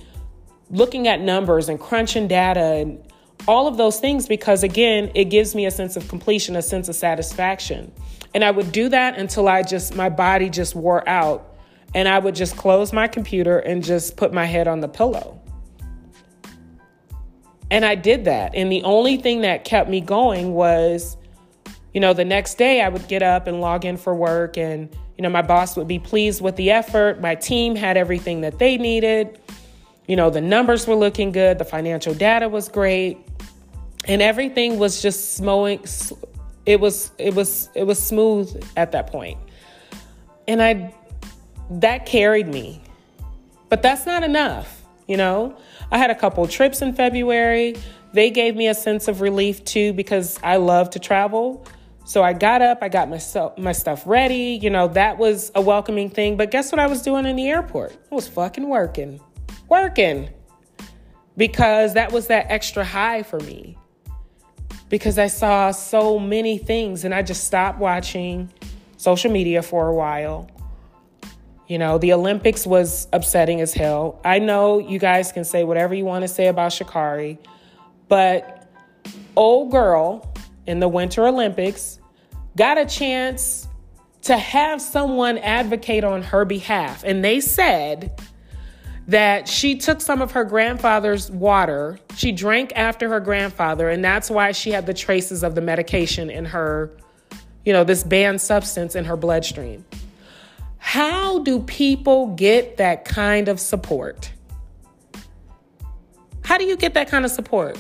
looking 0.70 1.08
at 1.08 1.20
numbers 1.20 1.68
and 1.68 1.80
crunching 1.80 2.28
data 2.28 2.62
and 2.62 3.04
all 3.48 3.68
of 3.68 3.78
those 3.78 4.00
things 4.00 4.28
because 4.28 4.64
again, 4.64 5.12
it 5.16 5.26
gives 5.26 5.56
me 5.56 5.66
a 5.66 5.72
sense 5.72 5.96
of 5.96 6.08
completion, 6.08 6.56
a 6.56 6.62
sense 6.62 6.90
of 6.90 6.96
satisfaction. 6.96 7.92
And 8.34 8.44
I 8.44 8.52
would 8.52 8.72
do 8.72 8.90
that 8.90 9.18
until 9.18 9.48
I 9.48 9.64
just 9.64 9.96
my 9.96 10.10
body 10.10 10.50
just 10.50 10.76
wore 10.76 11.08
out 11.08 11.56
and 11.94 12.08
I 12.08 12.20
would 12.20 12.36
just 12.36 12.58
close 12.58 12.92
my 12.92 13.08
computer 13.08 13.60
and 13.60 13.84
just 13.84 14.18
put 14.18 14.34
my 14.34 14.46
head 14.46 14.68
on 14.68 14.80
the 14.80 14.88
pillow. 14.88 15.40
And 17.70 17.86
I 17.86 17.96
did 17.96 18.26
that. 18.26 18.56
And 18.56 18.72
the 18.72 18.84
only 18.84 19.18
thing 19.18 19.42
that 19.42 19.66
kept 19.66 19.90
me 19.90 20.02
going 20.02 20.54
was 20.54 21.18
you 21.94 22.00
know, 22.00 22.14
the 22.14 22.26
next 22.26 22.56
day 22.56 22.82
I 22.82 22.90
would 22.90 23.08
get 23.08 23.22
up 23.22 23.48
and 23.48 23.62
log 23.62 23.86
in 23.86 23.98
for 23.98 24.16
work, 24.16 24.58
and, 24.58 24.90
you 25.18 25.22
know, 25.22 25.30
my 25.30 25.44
boss 25.44 25.78
would 25.78 25.88
be 25.88 26.00
pleased 26.00 26.42
with 26.42 26.56
the 26.56 26.72
effort. 26.72 27.22
My 27.22 27.36
team 27.36 27.76
had 27.76 27.98
everything 27.98 28.42
that 28.42 28.60
they 28.60 28.78
needed. 28.78 29.40
You 30.08 30.16
know, 30.16 30.30
the 30.30 30.42
numbers 30.42 30.88
were 30.88 30.96
looking 30.96 31.32
good, 31.32 31.60
the 31.60 31.66
financial 31.66 32.14
data 32.14 32.50
was 32.50 32.68
great, 32.68 33.18
and 34.06 34.22
everything 34.22 34.80
was 34.80 35.02
just 35.02 35.36
smowing. 35.36 35.84
It 36.66 36.80
was, 36.80 37.12
it 37.18 37.34
was, 37.34 37.70
it 37.76 37.84
was 37.84 38.02
smooth 38.02 38.64
at 38.76 38.92
that. 38.94 39.14
And 40.48 40.62
I, 40.62 40.94
that 41.70 42.06
carried 42.06 42.48
me. 42.48 42.82
But 43.70 43.82
that's 43.82 44.06
not 44.06 44.24
enough, 44.24 44.84
you 45.08 45.18
know? 45.18 45.58
I 45.92 45.98
had 45.98 46.12
a 46.12 46.16
couple 46.16 46.46
trips 46.48 46.82
in 46.82 46.94
February. 46.94 47.76
They 48.14 48.30
gave 48.30 48.56
me 48.56 48.68
a 48.68 48.74
sense 48.74 49.08
of 49.08 49.22
relief 49.22 49.66
too 49.66 49.94
because 49.94 50.40
I 50.44 50.58
love 50.58 50.92
to 50.92 51.00
travel. 51.00 51.66
So 52.06 52.22
I 52.22 52.34
got 52.34 52.62
up, 52.62 52.80
I 52.82 52.90
got 52.90 53.10
my, 53.10 53.20
my 53.58 53.72
stuff 53.72 54.04
ready. 54.06 54.60
You 54.62 54.70
know, 54.70 54.90
that 54.90 55.18
was 55.18 55.52
a 55.56 55.62
welcoming 55.62 56.10
thing. 56.10 56.38
But 56.38 56.52
guess 56.52 56.72
what 56.72 56.80
I 56.80 56.88
was 56.88 57.02
doing 57.02 57.26
in 57.26 57.36
the 57.36 57.48
airport? 57.48 57.96
I 58.12 58.16
was 58.16 58.28
fucking 58.28 58.68
working. 58.68 59.20
Working. 59.70 60.30
Because 61.38 61.94
that 61.96 62.12
was 62.12 62.28
that 62.28 62.48
extra 62.50 62.84
high 62.84 63.24
for 63.24 63.40
me. 63.40 63.78
Because 64.90 65.18
I 65.18 65.28
saw 65.28 65.72
so 65.72 66.20
many 66.20 66.58
things 66.58 67.04
and 67.04 67.14
I 67.14 67.22
just 67.22 67.44
stopped 67.46 67.80
watching 67.80 68.52
social 68.98 69.32
media 69.32 69.62
for 69.62 69.88
a 69.88 69.94
while. 69.94 70.50
You 71.68 71.78
know, 71.78 71.98
the 71.98 72.14
Olympics 72.14 72.68
was 72.68 73.08
upsetting 73.14 73.62
as 73.62 73.74
hell. 73.74 74.20
I 74.24 74.40
know 74.40 74.80
you 74.80 75.00
guys 75.00 75.32
can 75.32 75.44
say 75.44 75.64
whatever 75.64 75.96
you 75.96 76.06
want 76.06 76.24
to 76.24 76.28
say 76.28 76.48
about 76.48 76.72
Sha'Carri, 76.72 77.38
but 78.08 78.68
old 79.36 79.72
girl 79.72 80.34
in 80.68 80.80
the 80.80 80.88
Winter 80.88 81.28
Olympics, 81.28 82.00
got 82.56 82.78
a 82.78 82.86
chance 82.86 83.68
to 84.22 84.38
have 84.38 84.82
someone 84.82 85.38
advocate 85.40 86.04
on 86.04 86.22
her 86.22 86.46
behalf. 86.46 87.04
And 87.04 87.24
they 87.24 87.42
said 87.42 88.22
that 89.08 89.48
she 89.48 89.76
took 89.76 90.00
some 90.00 90.22
of 90.22 90.32
her 90.32 90.44
grandfather's 90.46 91.30
water, 91.30 92.00
she 92.16 92.32
drank 92.32 92.72
after 92.76 93.10
her 93.10 93.20
grandfather, 93.20 93.90
and 93.90 94.04
that's 94.04 94.30
why 94.30 94.52
she 94.52 94.72
had 94.72 94.86
the 94.86 94.94
traces 94.94 95.44
of 95.44 95.56
the 95.56 95.62
medication 95.62 96.30
in 96.30 96.46
her, 96.46 96.92
you 97.66 97.74
know, 97.74 97.84
this 97.84 98.04
banned 98.04 98.40
substance 98.40 98.96
in 98.96 99.06
her 99.06 99.18
bloodstream. 99.18 99.84
How 100.78 101.40
do 101.40 101.60
people 101.62 102.36
get 102.36 102.78
that 102.78 103.06
kind 103.06 103.48
of 103.48 103.60
support? 103.60 104.32
How 106.44 106.58
do 106.58 106.66
you 106.66 106.76
get 106.76 106.94
that 106.94 107.10
kind 107.10 107.26
of 107.26 107.32
support? 107.32 107.78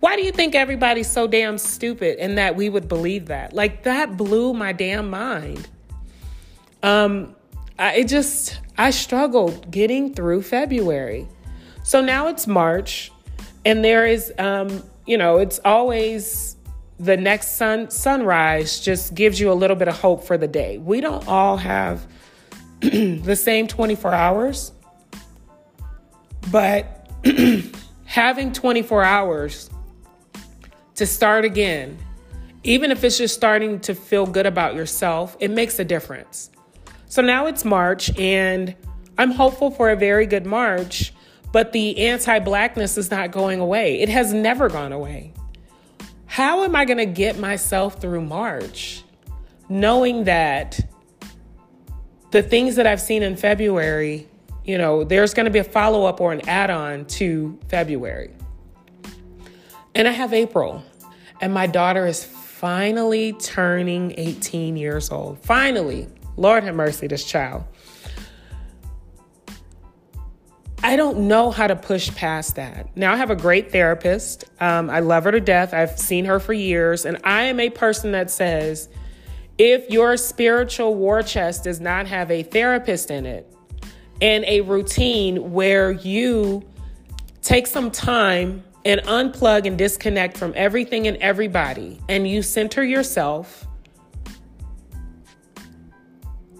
Why 0.00 0.16
do 0.16 0.22
you 0.22 0.32
think 0.32 0.54
everybody's 0.54 1.10
so 1.10 1.26
damn 1.26 1.58
stupid 1.58 2.18
and 2.18 2.36
that 2.36 2.56
we 2.56 2.68
would 2.68 2.88
believe 2.88 3.26
that? 3.26 3.52
Like 3.52 3.84
that 3.84 4.16
blew 4.16 4.52
my 4.52 4.72
damn 4.72 5.08
mind. 5.08 5.68
Um, 6.82 7.36
I 7.78 7.94
it 7.96 8.08
just 8.08 8.60
I 8.82 8.90
struggled 8.90 9.70
getting 9.70 10.12
through 10.12 10.42
February. 10.42 11.28
So 11.84 12.00
now 12.00 12.26
it's 12.26 12.48
March, 12.48 13.12
and 13.64 13.84
there 13.84 14.08
is 14.08 14.32
um, 14.38 14.82
you 15.06 15.16
know, 15.16 15.38
it's 15.38 15.60
always 15.64 16.56
the 16.98 17.16
next 17.16 17.56
sun 17.56 17.92
sunrise 17.92 18.80
just 18.80 19.14
gives 19.14 19.38
you 19.38 19.52
a 19.52 19.54
little 19.54 19.76
bit 19.76 19.86
of 19.86 20.00
hope 20.00 20.24
for 20.24 20.36
the 20.36 20.48
day. 20.48 20.78
We 20.78 21.00
don't 21.00 21.24
all 21.28 21.56
have 21.58 22.04
the 22.80 23.36
same 23.36 23.68
24 23.68 24.12
hours, 24.12 24.72
but 26.50 27.08
having 28.04 28.52
24 28.52 29.04
hours 29.04 29.70
to 30.96 31.06
start 31.06 31.44
again, 31.44 31.98
even 32.64 32.90
if 32.90 33.04
it's 33.04 33.16
just 33.16 33.36
starting 33.36 33.78
to 33.78 33.94
feel 33.94 34.26
good 34.26 34.46
about 34.46 34.74
yourself, 34.74 35.36
it 35.38 35.52
makes 35.52 35.78
a 35.78 35.84
difference. 35.84 36.50
So 37.12 37.20
now 37.20 37.44
it's 37.44 37.62
March, 37.62 38.10
and 38.18 38.74
I'm 39.18 39.32
hopeful 39.32 39.70
for 39.70 39.90
a 39.90 39.96
very 39.96 40.24
good 40.24 40.46
March, 40.46 41.12
but 41.52 41.72
the 41.72 42.06
anti 42.06 42.38
blackness 42.38 42.96
is 42.96 43.10
not 43.10 43.32
going 43.32 43.60
away. 43.60 44.00
It 44.00 44.08
has 44.08 44.32
never 44.32 44.70
gone 44.70 44.92
away. 44.92 45.34
How 46.24 46.64
am 46.64 46.74
I 46.74 46.86
going 46.86 46.96
to 46.96 47.04
get 47.04 47.38
myself 47.38 48.00
through 48.00 48.22
March 48.22 49.04
knowing 49.68 50.24
that 50.24 50.80
the 52.30 52.42
things 52.42 52.76
that 52.76 52.86
I've 52.86 53.02
seen 53.02 53.22
in 53.22 53.36
February, 53.36 54.26
you 54.64 54.78
know, 54.78 55.04
there's 55.04 55.34
going 55.34 55.44
to 55.44 55.52
be 55.52 55.58
a 55.58 55.64
follow 55.64 56.06
up 56.06 56.18
or 56.18 56.32
an 56.32 56.48
add 56.48 56.70
on 56.70 57.04
to 57.18 57.60
February? 57.68 58.30
And 59.94 60.08
I 60.08 60.12
have 60.12 60.32
April, 60.32 60.82
and 61.42 61.52
my 61.52 61.66
daughter 61.66 62.06
is 62.06 62.24
finally 62.24 63.34
turning 63.34 64.14
18 64.16 64.78
years 64.78 65.10
old. 65.10 65.40
Finally. 65.40 66.08
Lord 66.36 66.64
have 66.64 66.74
mercy, 66.74 67.06
this 67.06 67.24
child. 67.24 67.64
I 70.84 70.96
don't 70.96 71.28
know 71.28 71.52
how 71.52 71.68
to 71.68 71.76
push 71.76 72.12
past 72.16 72.56
that. 72.56 72.96
Now, 72.96 73.12
I 73.12 73.16
have 73.16 73.30
a 73.30 73.36
great 73.36 73.70
therapist. 73.70 74.44
Um, 74.60 74.90
I 74.90 74.98
love 74.98 75.24
her 75.24 75.30
to 75.30 75.40
death. 75.40 75.72
I've 75.72 75.96
seen 75.96 76.24
her 76.24 76.40
for 76.40 76.52
years. 76.52 77.04
And 77.04 77.18
I 77.22 77.42
am 77.42 77.60
a 77.60 77.70
person 77.70 78.12
that 78.12 78.30
says 78.30 78.88
if 79.58 79.88
your 79.90 80.16
spiritual 80.16 80.96
war 80.96 81.22
chest 81.22 81.64
does 81.64 81.80
not 81.80 82.08
have 82.08 82.32
a 82.32 82.42
therapist 82.42 83.12
in 83.12 83.26
it 83.26 83.54
and 84.20 84.44
a 84.46 84.62
routine 84.62 85.52
where 85.52 85.92
you 85.92 86.64
take 87.42 87.68
some 87.68 87.90
time 87.90 88.64
and 88.84 89.00
unplug 89.02 89.66
and 89.66 89.78
disconnect 89.78 90.36
from 90.36 90.52
everything 90.56 91.06
and 91.06 91.16
everybody, 91.18 92.00
and 92.08 92.26
you 92.26 92.42
center 92.42 92.82
yourself 92.82 93.68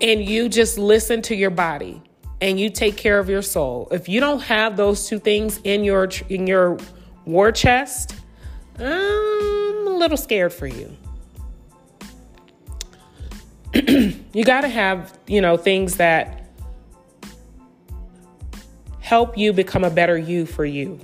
and 0.03 0.23
you 0.23 0.49
just 0.49 0.77
listen 0.79 1.23
to 1.23 1.35
your 1.35 1.51
body 1.51 2.03
and 2.41 2.59
you 2.59 2.69
take 2.69 2.97
care 2.97 3.21
of 3.21 3.29
your 3.29 3.41
soul. 3.41 3.89
If 3.93 4.09
you 4.09 4.19
don't 4.19 4.43
have 4.43 4.77
those 4.77 5.09
two 5.09 5.21
things 5.21 5.61
in 5.63 5.85
your 5.85 6.11
in 6.29 6.47
your 6.47 6.77
war 7.25 7.53
chest, 7.53 8.17
I'm 8.79 9.87
a 9.87 9.97
little 9.97 10.17
scared 10.17 10.53
for 10.53 10.67
you. 10.67 10.97
you 13.75 14.45
got 14.45 14.63
to 14.63 14.69
have, 14.69 15.17
you 15.27 15.41
know, 15.41 15.57
things 15.57 15.97
that 15.97 16.41
help 19.01 19.39
you 19.39 19.53
become 19.53 19.85
a 19.85 19.91
better 19.91 20.19
you 20.19 20.47
for 20.47 20.65
you. 20.65 20.99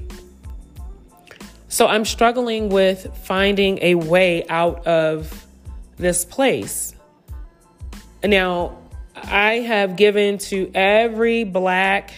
So 1.68 1.86
I'm 1.86 2.04
struggling 2.04 2.68
with 2.68 3.16
finding 3.22 3.78
a 3.82 3.94
way 3.94 4.44
out 4.48 4.86
of 4.86 5.46
this 5.98 6.24
place. 6.24 6.94
Now, 8.24 8.76
I 9.24 9.60
have 9.60 9.96
given 9.96 10.38
to 10.38 10.70
every 10.74 11.44
black 11.44 12.12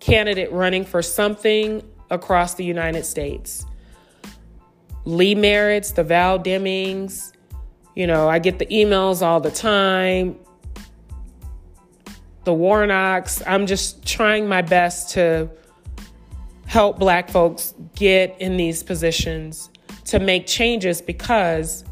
candidate 0.00 0.52
running 0.52 0.84
for 0.84 1.02
something 1.02 1.82
across 2.10 2.54
the 2.54 2.64
United 2.64 3.04
States. 3.04 3.64
Lee 5.04 5.34
Merritts, 5.34 5.94
the 5.94 6.04
Val 6.04 6.38
Demings, 6.38 7.32
you 7.96 8.06
know, 8.06 8.28
I 8.28 8.38
get 8.38 8.58
the 8.58 8.66
emails 8.66 9.22
all 9.22 9.40
the 9.40 9.50
time. 9.50 10.36
The 12.44 12.52
Warnocks. 12.52 13.42
I'm 13.46 13.66
just 13.66 14.04
trying 14.06 14.46
my 14.48 14.62
best 14.62 15.10
to 15.14 15.50
help 16.66 16.98
black 16.98 17.30
folks 17.30 17.74
get 17.94 18.36
in 18.38 18.56
these 18.56 18.82
positions 18.82 19.70
to 20.04 20.20
make 20.20 20.46
changes 20.46 21.00
because 21.00 21.84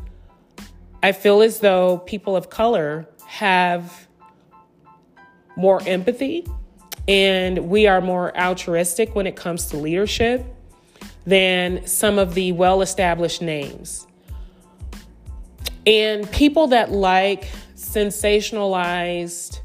I 1.03 1.13
feel 1.13 1.43
as 1.43 1.61
though 1.61 1.99
people 1.99 2.37
of 2.37 2.51
color 2.51 3.09
have 3.27 4.07
more 5.57 5.81
empathy 5.87 6.47
and 7.07 7.69
we 7.69 7.87
are 7.87 8.01
more 8.01 8.37
altruistic 8.39 9.15
when 9.15 9.27
it 9.27 9.37
comes 9.37 9.67
to 9.67 9.77
leadership 9.77 10.45
than 11.27 11.87
some 11.87 12.19
of 12.19 12.35
the 12.35 12.53
well 12.53 12.83
established 12.83 13.43
names. 13.43 14.07
And 15.87 16.31
people 16.33 16.69
that 16.69 16.91
like 16.91 17.51
sensationalized 17.77 19.61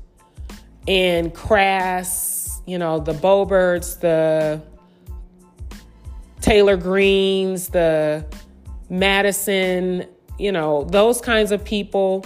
and 0.87 1.33
crass, 1.33 2.61
you 2.65 2.77
know, 2.77 2.99
the 2.99 3.13
Boeberts, 3.13 3.99
the 3.99 4.61
Taylor 6.41 6.75
Greens, 6.75 7.69
the 7.69 8.25
Madison, 8.89 10.05
you 10.37 10.51
know, 10.51 10.83
those 10.85 11.21
kinds 11.21 11.51
of 11.51 11.63
people, 11.63 12.25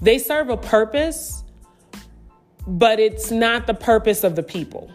they 0.00 0.18
serve 0.18 0.48
a 0.48 0.56
purpose, 0.56 1.42
but 2.68 3.00
it's 3.00 3.30
not 3.30 3.66
the 3.66 3.74
purpose 3.74 4.22
of 4.22 4.36
the 4.36 4.42
people. 4.42 4.92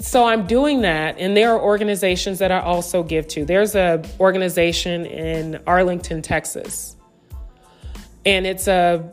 so 0.00 0.24
I'm 0.24 0.46
doing 0.46 0.82
that, 0.82 1.16
and 1.18 1.36
there 1.36 1.52
are 1.52 1.60
organizations 1.60 2.38
that 2.40 2.50
I 2.50 2.60
also 2.60 3.02
give 3.02 3.28
to. 3.28 3.44
There's 3.44 3.74
a 3.74 4.02
organization 4.20 5.06
in 5.06 5.60
Arlington, 5.66 6.22
Texas, 6.22 6.96
and 8.26 8.46
it's 8.46 8.66
a 8.66 9.12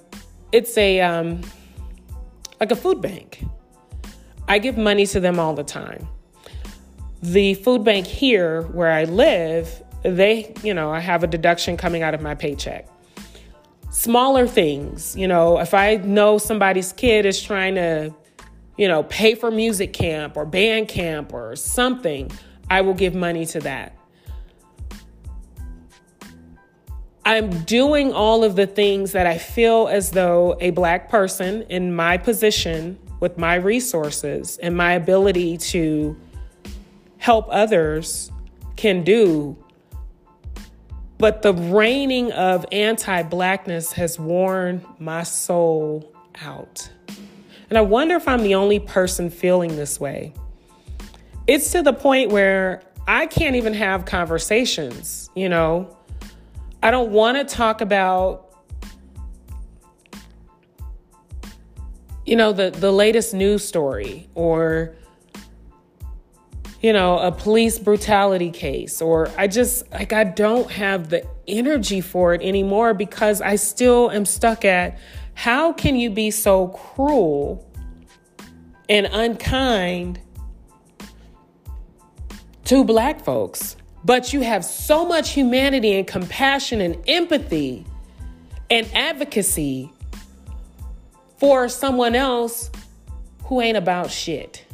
it's 0.51 0.77
a 0.77 1.01
um, 1.01 1.41
like 2.59 2.71
a 2.71 2.75
food 2.75 3.01
bank. 3.01 3.43
I 4.47 4.59
give 4.59 4.77
money 4.77 5.05
to 5.07 5.19
them 5.19 5.39
all 5.39 5.53
the 5.53 5.63
time. 5.63 6.07
The 7.23 7.53
food 7.53 7.83
bank 7.83 8.07
here, 8.07 8.63
where 8.63 8.91
I 8.91 9.03
live, 9.03 9.83
they 10.03 10.53
you 10.63 10.73
know 10.73 10.91
I 10.91 10.99
have 10.99 11.23
a 11.23 11.27
deduction 11.27 11.77
coming 11.77 12.03
out 12.03 12.13
of 12.13 12.21
my 12.21 12.35
paycheck. 12.35 12.87
Smaller 13.89 14.47
things, 14.47 15.15
you 15.17 15.27
know, 15.27 15.59
if 15.59 15.73
I 15.73 15.95
know 15.97 16.37
somebody's 16.37 16.93
kid 16.93 17.25
is 17.25 17.41
trying 17.41 17.75
to 17.75 18.13
you 18.81 18.87
know, 18.87 19.03
pay 19.03 19.35
for 19.35 19.51
music 19.51 19.93
camp 19.93 20.35
or 20.35 20.43
band 20.43 20.87
camp 20.87 21.33
or 21.33 21.55
something, 21.55 22.31
I 22.67 22.81
will 22.81 22.95
give 22.95 23.13
money 23.13 23.45
to 23.45 23.59
that. 23.59 23.95
I'm 27.23 27.63
doing 27.65 28.11
all 28.11 28.43
of 28.43 28.55
the 28.55 28.65
things 28.65 29.11
that 29.11 29.27
I 29.27 29.37
feel 29.37 29.87
as 29.87 30.09
though 30.09 30.57
a 30.59 30.71
black 30.71 31.09
person 31.09 31.61
in 31.69 31.95
my 31.95 32.17
position 32.17 32.97
with 33.19 33.37
my 33.37 33.53
resources 33.53 34.57
and 34.57 34.75
my 34.75 34.93
ability 34.93 35.57
to 35.57 36.17
help 37.19 37.45
others 37.51 38.31
can 38.77 39.03
do. 39.03 39.55
But 41.21 41.43
the 41.43 41.53
reigning 41.53 42.31
of 42.31 42.65
anti 42.71 43.21
blackness 43.21 43.91
has 43.91 44.17
worn 44.17 44.83
my 44.97 45.21
soul 45.21 46.11
out. 46.43 46.89
And 47.69 47.77
I 47.77 47.81
wonder 47.81 48.15
if 48.15 48.27
I'm 48.27 48.41
the 48.41 48.55
only 48.55 48.79
person 48.79 49.29
feeling 49.29 49.75
this 49.75 49.99
way. 49.99 50.33
It's 51.45 51.71
to 51.73 51.83
the 51.83 51.93
point 51.93 52.31
where 52.31 52.81
I 53.07 53.27
can't 53.27 53.55
even 53.55 53.75
have 53.75 54.05
conversations, 54.05 55.29
you 55.35 55.47
know. 55.47 55.95
I 56.81 56.89
don't 56.89 57.11
want 57.11 57.37
to 57.37 57.55
talk 57.55 57.81
about 57.81 58.47
you 62.25 62.35
know 62.35 62.51
the 62.51 62.71
the 62.71 62.91
latest 62.91 63.35
news 63.35 63.63
story 63.63 64.27
or 64.33 64.95
you 66.81 66.91
know 66.91 67.19
a 67.19 67.31
police 67.31 67.77
brutality 67.77 68.49
case 68.49 69.01
or 69.01 69.29
I 69.37 69.47
just 69.47 69.89
like 69.91 70.13
I 70.13 70.23
don't 70.23 70.69
have 70.71 71.09
the 71.09 71.25
energy 71.47 72.01
for 72.01 72.33
it 72.33 72.41
anymore 72.41 72.93
because 72.93 73.39
I 73.41 73.55
still 73.55 74.09
am 74.11 74.25
stuck 74.25 74.65
at 74.65 74.97
how 75.33 75.73
can 75.73 75.95
you 75.95 76.09
be 76.09 76.31
so 76.31 76.67
cruel 76.69 77.67
and 78.89 79.07
unkind 79.11 80.19
to 82.65 82.83
black 82.83 83.23
folks? 83.23 83.75
But 84.03 84.33
you 84.33 84.41
have 84.41 84.65
so 84.65 85.05
much 85.05 85.31
humanity 85.31 85.97
and 85.97 86.07
compassion 86.07 86.81
and 86.81 86.97
empathy 87.07 87.85
and 88.69 88.89
advocacy 88.95 89.91
for 91.37 91.69
someone 91.69 92.15
else 92.15 92.71
who 93.43 93.61
ain't 93.61 93.77
about 93.77 94.09
shit. 94.09 94.65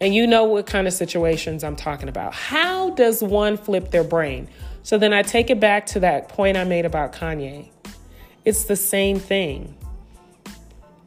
And 0.00 0.14
you 0.14 0.26
know 0.26 0.44
what 0.44 0.66
kind 0.66 0.86
of 0.86 0.92
situations 0.92 1.64
I'm 1.64 1.76
talking 1.76 2.08
about. 2.08 2.32
How 2.34 2.90
does 2.90 3.22
one 3.22 3.56
flip 3.56 3.90
their 3.90 4.04
brain? 4.04 4.48
So 4.82 4.96
then 4.96 5.12
I 5.12 5.22
take 5.22 5.50
it 5.50 5.58
back 5.58 5.86
to 5.86 6.00
that 6.00 6.28
point 6.28 6.56
I 6.56 6.64
made 6.64 6.84
about 6.84 7.12
Kanye. 7.12 7.68
It's 8.44 8.64
the 8.64 8.76
same 8.76 9.18
thing. 9.18 9.76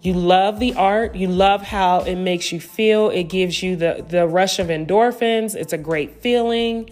You 0.02 0.14
love 0.14 0.60
the 0.60 0.74
art, 0.74 1.16
you 1.16 1.28
love 1.28 1.62
how 1.62 2.02
it 2.02 2.16
makes 2.16 2.52
you 2.52 2.60
feel, 2.60 3.10
it 3.12 3.26
gives 3.26 3.62
you 3.62 3.76
the, 3.76 4.04
the 4.08 4.28
rush 4.28 4.58
of 4.58 4.68
endorphins, 4.68 5.56
it's 5.56 5.74
a 5.74 5.78
great 5.78 6.22
feeling. 6.22 6.90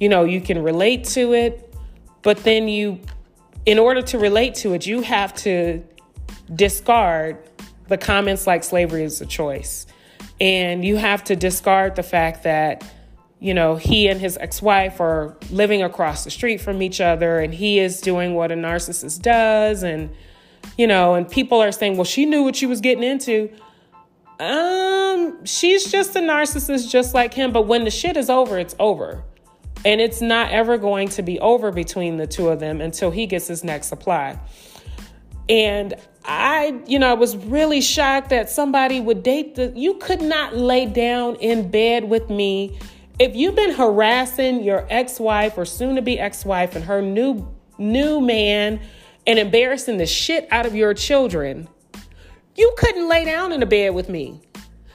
You 0.00 0.08
know, 0.08 0.24
you 0.24 0.40
can 0.40 0.62
relate 0.62 1.04
to 1.08 1.34
it. 1.34 1.74
But 2.22 2.38
then 2.38 2.66
you, 2.66 3.00
in 3.66 3.78
order 3.78 4.02
to 4.02 4.18
relate 4.18 4.56
to 4.56 4.72
it, 4.72 4.86
you 4.86 5.02
have 5.02 5.34
to 5.36 5.82
discard 6.54 7.38
the 7.88 7.96
comments 7.96 8.46
like 8.46 8.64
slavery 8.64 9.04
is 9.04 9.20
a 9.20 9.26
choice. 9.26 9.86
And 10.40 10.84
you 10.84 10.96
have 10.96 11.24
to 11.24 11.36
discard 11.36 11.96
the 11.96 12.02
fact 12.02 12.42
that, 12.42 12.84
you 13.40 13.54
know, 13.54 13.76
he 13.76 14.08
and 14.08 14.20
his 14.20 14.36
ex 14.36 14.60
wife 14.60 15.00
are 15.00 15.36
living 15.50 15.82
across 15.82 16.24
the 16.24 16.30
street 16.30 16.60
from 16.60 16.82
each 16.82 17.00
other 17.00 17.40
and 17.40 17.54
he 17.54 17.78
is 17.78 18.00
doing 18.00 18.34
what 18.34 18.52
a 18.52 18.54
narcissist 18.54 19.22
does. 19.22 19.82
And, 19.82 20.10
you 20.76 20.86
know, 20.86 21.14
and 21.14 21.28
people 21.28 21.62
are 21.62 21.72
saying, 21.72 21.96
well, 21.96 22.04
she 22.04 22.26
knew 22.26 22.42
what 22.42 22.56
she 22.56 22.66
was 22.66 22.80
getting 22.80 23.04
into. 23.04 23.50
Um, 24.38 25.44
she's 25.46 25.90
just 25.90 26.14
a 26.16 26.20
narcissist 26.20 26.90
just 26.90 27.14
like 27.14 27.32
him, 27.32 27.52
but 27.52 27.62
when 27.62 27.84
the 27.84 27.90
shit 27.90 28.16
is 28.18 28.28
over, 28.28 28.58
it's 28.58 28.74
over. 28.78 29.24
And 29.84 30.00
it's 30.00 30.20
not 30.20 30.50
ever 30.50 30.78
going 30.78 31.08
to 31.10 31.22
be 31.22 31.38
over 31.40 31.70
between 31.70 32.16
the 32.16 32.26
two 32.26 32.48
of 32.48 32.60
them 32.60 32.80
until 32.80 33.10
he 33.10 33.26
gets 33.26 33.46
his 33.46 33.64
next 33.64 33.86
supply. 33.86 34.38
And 35.48 35.94
I, 36.28 36.80
you 36.86 36.98
know, 36.98 37.10
I 37.10 37.14
was 37.14 37.36
really 37.36 37.80
shocked 37.80 38.30
that 38.30 38.50
somebody 38.50 39.00
would 39.00 39.22
date 39.22 39.54
the 39.54 39.72
you 39.76 39.94
could 39.94 40.20
not 40.20 40.56
lay 40.56 40.86
down 40.86 41.36
in 41.36 41.70
bed 41.70 42.04
with 42.04 42.28
me. 42.28 42.78
If 43.18 43.36
you've 43.36 43.54
been 43.54 43.72
harassing 43.72 44.62
your 44.62 44.86
ex-wife 44.90 45.56
or 45.56 45.64
soon 45.64 45.94
to 45.94 46.02
be 46.02 46.18
ex-wife 46.18 46.74
and 46.74 46.84
her 46.84 47.00
new 47.00 47.48
new 47.78 48.20
man 48.20 48.80
and 49.26 49.38
embarrassing 49.38 49.98
the 49.98 50.06
shit 50.06 50.48
out 50.50 50.66
of 50.66 50.74
your 50.74 50.94
children, 50.94 51.68
you 52.56 52.74
couldn't 52.76 53.08
lay 53.08 53.24
down 53.24 53.52
in 53.52 53.62
a 53.62 53.66
bed 53.66 53.94
with 53.94 54.08
me. 54.08 54.40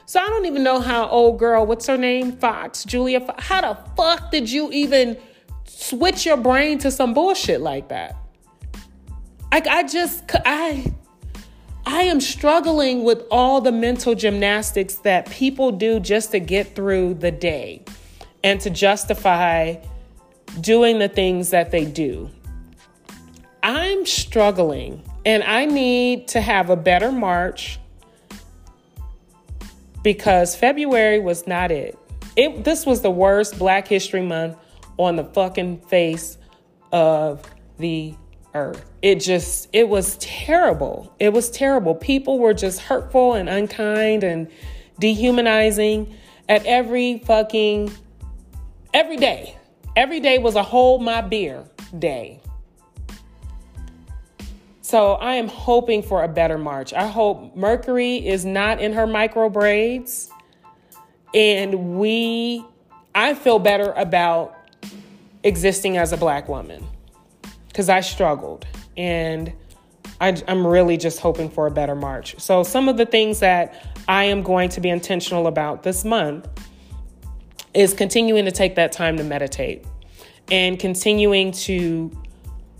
So 0.04 0.20
I 0.20 0.26
don't 0.26 0.44
even 0.44 0.62
know 0.62 0.80
how 0.80 1.08
old 1.08 1.38
girl, 1.38 1.64
what's 1.64 1.86
her 1.86 1.96
name? 1.96 2.32
Fox, 2.32 2.84
Julia. 2.84 3.20
Fox, 3.20 3.42
how 3.44 3.60
the 3.62 3.78
fuck 3.96 4.30
did 4.30 4.50
you 4.50 4.70
even 4.70 5.16
switch 5.64 6.26
your 6.26 6.36
brain 6.36 6.78
to 6.80 6.90
some 6.90 7.14
bullshit 7.14 7.62
like 7.62 7.88
that? 7.88 8.16
I, 9.50 9.62
I 9.68 9.82
just, 9.84 10.24
I, 10.44 10.92
I 11.84 12.02
am 12.02 12.20
struggling 12.20 13.02
with 13.04 13.24
all 13.30 13.60
the 13.60 13.72
mental 13.72 14.14
gymnastics 14.14 14.96
that 14.96 15.28
people 15.30 15.72
do 15.72 15.98
just 15.98 16.30
to 16.30 16.38
get 16.40 16.74
through 16.74 17.14
the 17.14 17.30
day 17.30 17.82
and 18.44 18.60
to 18.60 18.70
justify 18.70 19.76
doing 20.60 20.98
the 20.98 21.08
things 21.08 21.50
that 21.50 21.70
they 21.70 21.84
do. 21.84 22.30
I'm 23.62 24.06
struggling 24.06 25.02
and 25.24 25.42
I 25.42 25.66
need 25.66 26.28
to 26.28 26.40
have 26.40 26.70
a 26.70 26.76
better 26.76 27.12
March 27.12 27.78
because 30.02 30.56
February 30.56 31.20
was 31.20 31.46
not 31.46 31.70
it. 31.70 31.98
It 32.36 32.64
this 32.64 32.86
was 32.86 33.02
the 33.02 33.10
worst 33.10 33.58
Black 33.58 33.86
History 33.86 34.22
Month 34.22 34.56
on 34.98 35.16
the 35.16 35.24
fucking 35.24 35.80
face 35.82 36.38
of 36.90 37.42
the 37.78 38.14
earth. 38.54 38.84
It 39.00 39.16
just 39.16 39.68
it 39.72 39.88
was 39.88 40.16
terrible. 40.18 41.14
It 41.18 41.32
was 41.32 41.50
terrible. 41.50 41.94
People 41.94 42.38
were 42.38 42.54
just 42.54 42.80
hurtful 42.80 43.34
and 43.34 43.48
unkind 43.48 44.24
and 44.24 44.48
dehumanizing 44.98 46.14
at 46.48 46.64
every 46.66 47.18
fucking 47.18 47.92
every 48.92 49.16
day. 49.16 49.56
Every 49.96 50.20
day 50.20 50.38
was 50.38 50.54
a 50.54 50.62
hold 50.62 51.02
my 51.02 51.20
beer 51.20 51.64
day. 51.98 52.40
So 54.80 55.12
I 55.12 55.36
am 55.36 55.48
hoping 55.48 56.02
for 56.02 56.22
a 56.22 56.28
better 56.28 56.58
March. 56.58 56.92
I 56.92 57.06
hope 57.06 57.56
Mercury 57.56 58.16
is 58.16 58.44
not 58.44 58.80
in 58.80 58.92
her 58.92 59.06
micro 59.06 59.48
braids. 59.48 60.28
And 61.34 61.96
we, 61.96 62.62
I 63.14 63.32
feel 63.32 63.58
better 63.58 63.92
about 63.92 64.54
existing 65.44 65.96
as 65.96 66.12
a 66.12 66.16
black 66.18 66.46
woman 66.46 66.86
because 67.72 67.88
I 67.88 68.00
struggled. 68.00 68.66
And 68.96 69.52
I, 70.20 70.40
I'm 70.46 70.66
really 70.66 70.96
just 70.96 71.18
hoping 71.18 71.50
for 71.50 71.66
a 71.66 71.70
better 71.70 71.94
March. 71.94 72.38
So, 72.38 72.62
some 72.62 72.88
of 72.88 72.96
the 72.96 73.06
things 73.06 73.40
that 73.40 73.96
I 74.06 74.24
am 74.24 74.42
going 74.42 74.68
to 74.70 74.80
be 74.80 74.90
intentional 74.90 75.46
about 75.46 75.82
this 75.82 76.04
month 76.04 76.48
is 77.74 77.94
continuing 77.94 78.44
to 78.44 78.52
take 78.52 78.74
that 78.76 78.92
time 78.92 79.16
to 79.16 79.24
meditate 79.24 79.84
and 80.50 80.78
continuing 80.78 81.52
to 81.52 82.10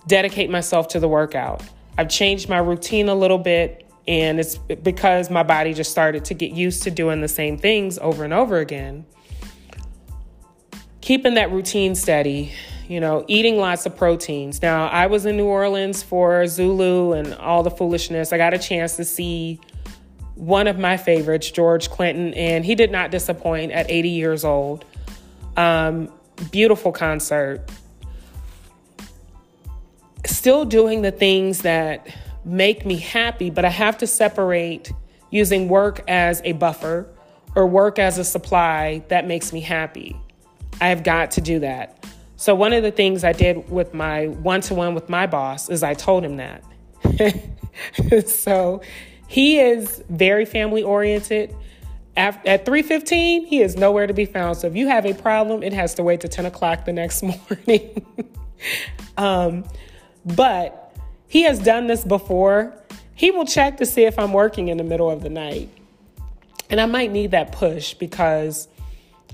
dedicate 0.06 0.50
myself 0.50 0.88
to 0.88 1.00
the 1.00 1.08
workout. 1.08 1.62
I've 1.96 2.08
changed 2.08 2.48
my 2.48 2.58
routine 2.58 3.08
a 3.08 3.14
little 3.14 3.38
bit, 3.38 3.88
and 4.06 4.38
it's 4.38 4.58
because 4.58 5.30
my 5.30 5.42
body 5.42 5.72
just 5.72 5.90
started 5.90 6.24
to 6.26 6.34
get 6.34 6.52
used 6.52 6.82
to 6.82 6.90
doing 6.90 7.20
the 7.20 7.28
same 7.28 7.56
things 7.56 7.98
over 7.98 8.24
and 8.24 8.32
over 8.32 8.58
again. 8.58 9.06
Keeping 11.00 11.34
that 11.34 11.50
routine 11.50 11.94
steady, 11.94 12.52
you 12.88 13.00
know, 13.00 13.24
eating 13.28 13.56
lots 13.56 13.86
of 13.86 13.96
proteins. 13.96 14.62
Now, 14.62 14.86
I 14.88 15.06
was 15.06 15.26
in 15.26 15.36
New 15.36 15.46
Orleans 15.46 16.02
for 16.02 16.46
Zulu 16.46 17.12
and 17.12 17.34
all 17.34 17.62
the 17.62 17.70
foolishness. 17.70 18.32
I 18.32 18.36
got 18.36 18.54
a 18.54 18.58
chance 18.58 18.96
to 18.96 19.04
see 19.04 19.60
one 20.34 20.66
of 20.66 20.78
my 20.78 20.96
favorites, 20.96 21.50
George 21.50 21.90
Clinton, 21.90 22.34
and 22.34 22.64
he 22.64 22.74
did 22.74 22.90
not 22.90 23.10
disappoint 23.10 23.72
at 23.72 23.90
80 23.90 24.08
years 24.08 24.44
old. 24.44 24.84
Um, 25.56 26.12
beautiful 26.50 26.92
concert 26.92 27.70
still 30.42 30.64
doing 30.64 31.02
the 31.02 31.12
things 31.12 31.62
that 31.62 32.06
make 32.44 32.84
me 32.84 32.96
happy, 32.96 33.50
but 33.50 33.64
I 33.64 33.68
have 33.68 33.98
to 33.98 34.06
separate 34.06 34.92
using 35.30 35.68
work 35.68 36.02
as 36.08 36.42
a 36.44 36.52
buffer 36.52 37.08
or 37.54 37.66
work 37.66 37.98
as 37.98 38.18
a 38.18 38.24
supply 38.24 39.04
that 39.08 39.26
makes 39.26 39.52
me 39.52 39.60
happy. 39.60 40.16
I've 40.80 41.04
got 41.04 41.32
to 41.32 41.40
do 41.40 41.60
that. 41.60 42.04
So, 42.42 42.56
one 42.56 42.72
of 42.72 42.82
the 42.82 42.90
things 42.90 43.22
I 43.22 43.32
did 43.32 43.70
with 43.70 43.94
my 43.94 44.26
one 44.26 44.62
to 44.62 44.74
one 44.74 44.96
with 44.96 45.08
my 45.08 45.28
boss 45.28 45.68
is 45.68 45.84
I 45.84 45.94
told 45.94 46.24
him 46.24 46.38
that. 46.38 46.64
so, 48.28 48.82
he 49.28 49.60
is 49.60 50.02
very 50.10 50.44
family 50.44 50.82
oriented. 50.82 51.54
At, 52.16 52.44
at 52.44 52.66
3.15 52.66 53.46
he 53.46 53.62
is 53.62 53.76
nowhere 53.76 54.06
to 54.06 54.12
be 54.12 54.26
found 54.26 54.58
so 54.58 54.66
if 54.66 54.76
you 54.76 54.86
have 54.86 55.06
a 55.06 55.14
problem 55.14 55.62
it 55.62 55.72
has 55.72 55.94
to 55.94 56.02
wait 56.02 56.20
to 56.20 56.28
10 56.28 56.44
o'clock 56.44 56.84
the 56.84 56.92
next 56.92 57.22
morning 57.22 58.04
um, 59.16 59.64
but 60.26 60.94
he 61.28 61.44
has 61.44 61.58
done 61.58 61.86
this 61.86 62.04
before. 62.04 62.74
He 63.14 63.30
will 63.30 63.46
check 63.46 63.78
to 63.78 63.86
see 63.86 64.02
if 64.02 64.18
I'm 64.18 64.34
working 64.34 64.68
in 64.68 64.76
the 64.76 64.84
middle 64.84 65.10
of 65.10 65.22
the 65.22 65.30
night. 65.30 65.70
And 66.68 66.80
I 66.80 66.84
might 66.84 67.12
need 67.12 67.30
that 67.30 67.52
push 67.52 67.94
because 67.94 68.68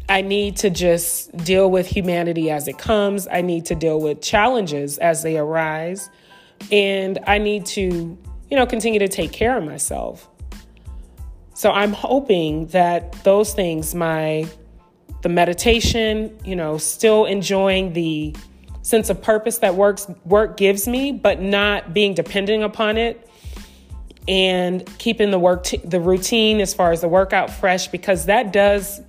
I 0.09 0.23
need 0.23 0.57
to 0.59 0.71
just 0.71 1.37
deal 1.37 1.71
with 1.71 1.87
humanity 1.87 2.51
as 2.51 2.67
it 2.67 2.79
comes. 2.79 3.29
I 3.31 3.43
need 3.43 3.67
to 3.67 3.75
deal 3.75 4.01
with 4.01 4.23
challenges 4.23 4.99
as 4.99 5.23
they 5.23 5.37
arise. 5.37 6.09
And 6.73 7.19
I 7.27 7.39
need 7.39 7.67
to, 7.67 8.19
you 8.51 8.57
know, 8.57 8.67
continue 8.67 8.99
to 9.01 9.09
take 9.09 9.33
care 9.33 9.57
of 9.57 9.65
myself. 9.65 10.29
So 11.55 11.71
I'm 11.73 11.93
hoping 11.93 12.69
that 12.69 13.13
those 13.25 13.53
things, 13.53 13.95
my 13.95 14.49
the 15.23 15.29
meditation, 15.29 16.39
you 16.45 16.55
know, 16.55 16.79
still 16.79 17.25
enjoying 17.25 17.93
the 17.93 18.35
sense 18.83 19.11
of 19.11 19.21
purpose 19.21 19.59
that 19.59 19.75
works 19.75 20.07
work 20.25 20.57
gives 20.57 20.89
me, 20.89 21.13
but 21.13 21.43
not 21.43 21.93
being 21.93 22.15
dependent 22.15 22.63
upon 22.63 22.97
it 22.97 23.29
and 24.29 24.87
keeping 24.99 25.31
the 25.31 25.39
work 25.39 25.65
t- 25.65 25.79
the 25.79 26.01
routine 26.01 26.61
as 26.61 26.73
far 26.75 26.93
as 26.93 27.01
the 27.01 27.09
workout 27.09 27.51
fresh 27.51 27.89
because 27.89 28.27
that 28.27 28.53
does 28.53 29.01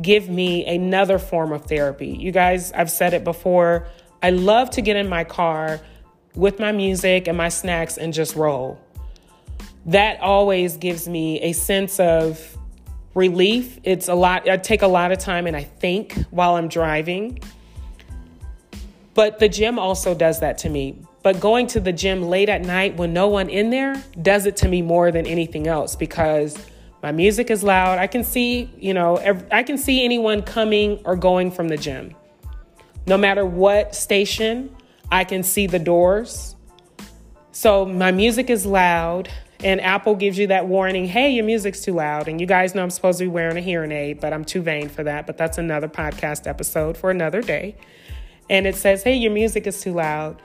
give 0.00 0.28
me 0.28 0.66
another 0.66 1.18
form 1.18 1.52
of 1.52 1.64
therapy. 1.64 2.08
You 2.08 2.32
guys, 2.32 2.72
I've 2.72 2.90
said 2.90 3.14
it 3.14 3.24
before. 3.24 3.86
I 4.22 4.30
love 4.30 4.70
to 4.70 4.82
get 4.82 4.96
in 4.96 5.08
my 5.08 5.24
car 5.24 5.80
with 6.34 6.58
my 6.58 6.72
music 6.72 7.28
and 7.28 7.36
my 7.36 7.48
snacks 7.48 7.96
and 7.96 8.12
just 8.12 8.36
roll. 8.36 8.80
That 9.86 10.20
always 10.20 10.76
gives 10.76 11.08
me 11.08 11.40
a 11.40 11.52
sense 11.52 11.98
of 12.00 12.56
relief. 13.14 13.78
It's 13.84 14.08
a 14.08 14.14
lot, 14.14 14.48
I 14.48 14.56
take 14.58 14.82
a 14.82 14.86
lot 14.86 15.12
of 15.12 15.18
time 15.18 15.46
and 15.46 15.56
I 15.56 15.62
think 15.62 16.14
while 16.30 16.56
I'm 16.56 16.68
driving. 16.68 17.38
But 19.14 19.38
the 19.38 19.48
gym 19.48 19.78
also 19.78 20.14
does 20.14 20.40
that 20.40 20.58
to 20.58 20.68
me. 20.68 20.98
But 21.22 21.40
going 21.40 21.66
to 21.68 21.80
the 21.80 21.92
gym 21.92 22.22
late 22.22 22.48
at 22.48 22.62
night 22.62 22.96
when 22.96 23.12
no 23.12 23.28
one 23.28 23.48
in 23.48 23.70
there 23.70 24.00
does 24.20 24.46
it 24.46 24.58
to 24.58 24.68
me 24.68 24.82
more 24.82 25.10
than 25.10 25.26
anything 25.26 25.66
else 25.66 25.96
because 25.96 26.56
my 27.06 27.12
music 27.12 27.52
is 27.52 27.62
loud. 27.62 28.00
I 28.00 28.08
can 28.08 28.24
see, 28.24 28.68
you 28.78 28.92
know, 28.92 29.16
I 29.52 29.62
can 29.62 29.78
see 29.78 30.04
anyone 30.04 30.42
coming 30.42 31.00
or 31.04 31.14
going 31.14 31.52
from 31.52 31.68
the 31.68 31.76
gym. 31.76 32.16
No 33.06 33.16
matter 33.16 33.46
what 33.46 33.94
station, 33.94 34.74
I 35.12 35.22
can 35.22 35.44
see 35.44 35.68
the 35.68 35.78
doors. 35.78 36.56
So 37.52 37.86
my 37.86 38.10
music 38.10 38.50
is 38.50 38.66
loud 38.66 39.28
and 39.62 39.80
Apple 39.80 40.16
gives 40.16 40.36
you 40.36 40.48
that 40.48 40.66
warning, 40.66 41.06
"Hey, 41.06 41.30
your 41.30 41.44
music's 41.44 41.80
too 41.80 41.92
loud." 41.92 42.26
And 42.26 42.40
you 42.40 42.46
guys 42.48 42.74
know 42.74 42.82
I'm 42.82 42.90
supposed 42.90 43.20
to 43.20 43.26
be 43.26 43.28
wearing 43.28 43.56
a 43.56 43.60
hearing 43.60 43.92
aid, 43.92 44.18
but 44.18 44.32
I'm 44.32 44.44
too 44.44 44.60
vain 44.60 44.88
for 44.88 45.04
that, 45.04 45.28
but 45.28 45.38
that's 45.38 45.58
another 45.58 45.88
podcast 45.88 46.48
episode 46.48 46.96
for 46.96 47.12
another 47.12 47.40
day 47.40 47.76
and 48.48 48.66
it 48.66 48.76
says, 48.76 49.02
hey, 49.02 49.14
your 49.14 49.32
music 49.32 49.66
is 49.66 49.80
too 49.80 49.92
loud, 49.92 50.40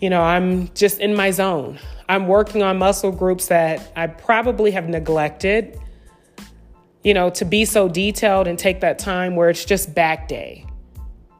you 0.00 0.10
know, 0.10 0.22
I'm 0.22 0.72
just 0.74 1.00
in 1.00 1.14
my 1.14 1.30
zone. 1.30 1.78
I'm 2.08 2.26
working 2.26 2.62
on 2.62 2.78
muscle 2.78 3.12
groups 3.12 3.48
that 3.48 3.92
I 3.94 4.06
probably 4.06 4.70
have 4.70 4.88
neglected, 4.88 5.78
you 7.04 7.14
know, 7.14 7.30
to 7.30 7.44
be 7.44 7.64
so 7.64 7.88
detailed 7.88 8.46
and 8.46 8.58
take 8.58 8.80
that 8.80 8.98
time 8.98 9.36
where 9.36 9.50
it's 9.50 9.64
just 9.64 9.94
back 9.94 10.28
day. 10.28 10.64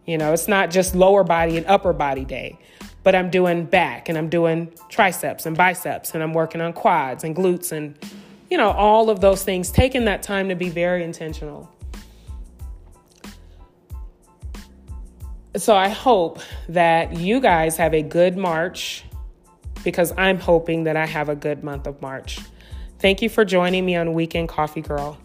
You 0.07 0.19
know, 0.19 0.33
it's 0.33 0.49
not 0.49 0.71
just 0.71 0.95
lower 0.95 1.25
body 1.25 1.57
and 1.57 1.67
upper 1.67 1.93
body 1.93 2.25
day, 2.25 2.59
but 3.03 3.15
I'm 3.15 3.31
doing 3.31 3.65
back 3.65 4.09
and 4.09 4.19
I'm 4.19 4.29
doing 4.29 4.73
triceps 4.89 5.47
and 5.47 5.57
biceps 5.57 6.15
and 6.15 6.23
I'm 6.23 6.35
working 6.35 6.61
on 6.61 6.73
quads 6.73 7.25
and 7.25 7.35
glutes 7.35 7.73
and, 7.73 7.97
you 8.51 8.59
know, 8.59 8.71
all 8.71 9.11
of 9.11 9.21
those 9.21 9.45
things, 9.45 9.71
taking 9.71 10.05
that 10.07 10.23
time 10.23 10.49
to 10.49 10.55
be 10.55 10.69
very 10.69 11.05
intentional. 11.05 11.71
So 15.59 15.75
I 15.75 15.89
hope 15.89 16.39
that 16.69 17.17
you 17.17 17.41
guys 17.41 17.77
have 17.79 17.93
a 17.93 18.03
good 18.03 18.37
March 18.37 19.05
because 19.83 20.13
I'm 20.17 20.39
hoping 20.39 20.85
that 20.85 20.97
I 20.97 21.05
have 21.05 21.29
a 21.29 21.35
good 21.35 21.65
month 21.65 21.87
of 21.89 22.01
March. 22.01 22.39
Thank 23.01 23.23
you 23.23 23.29
for 23.29 23.45
joining 23.45 23.85
me 23.85 23.97
on 23.97 24.15
Weekend 24.15 24.49
Coffee 24.49 24.83
Girl. 24.83 25.19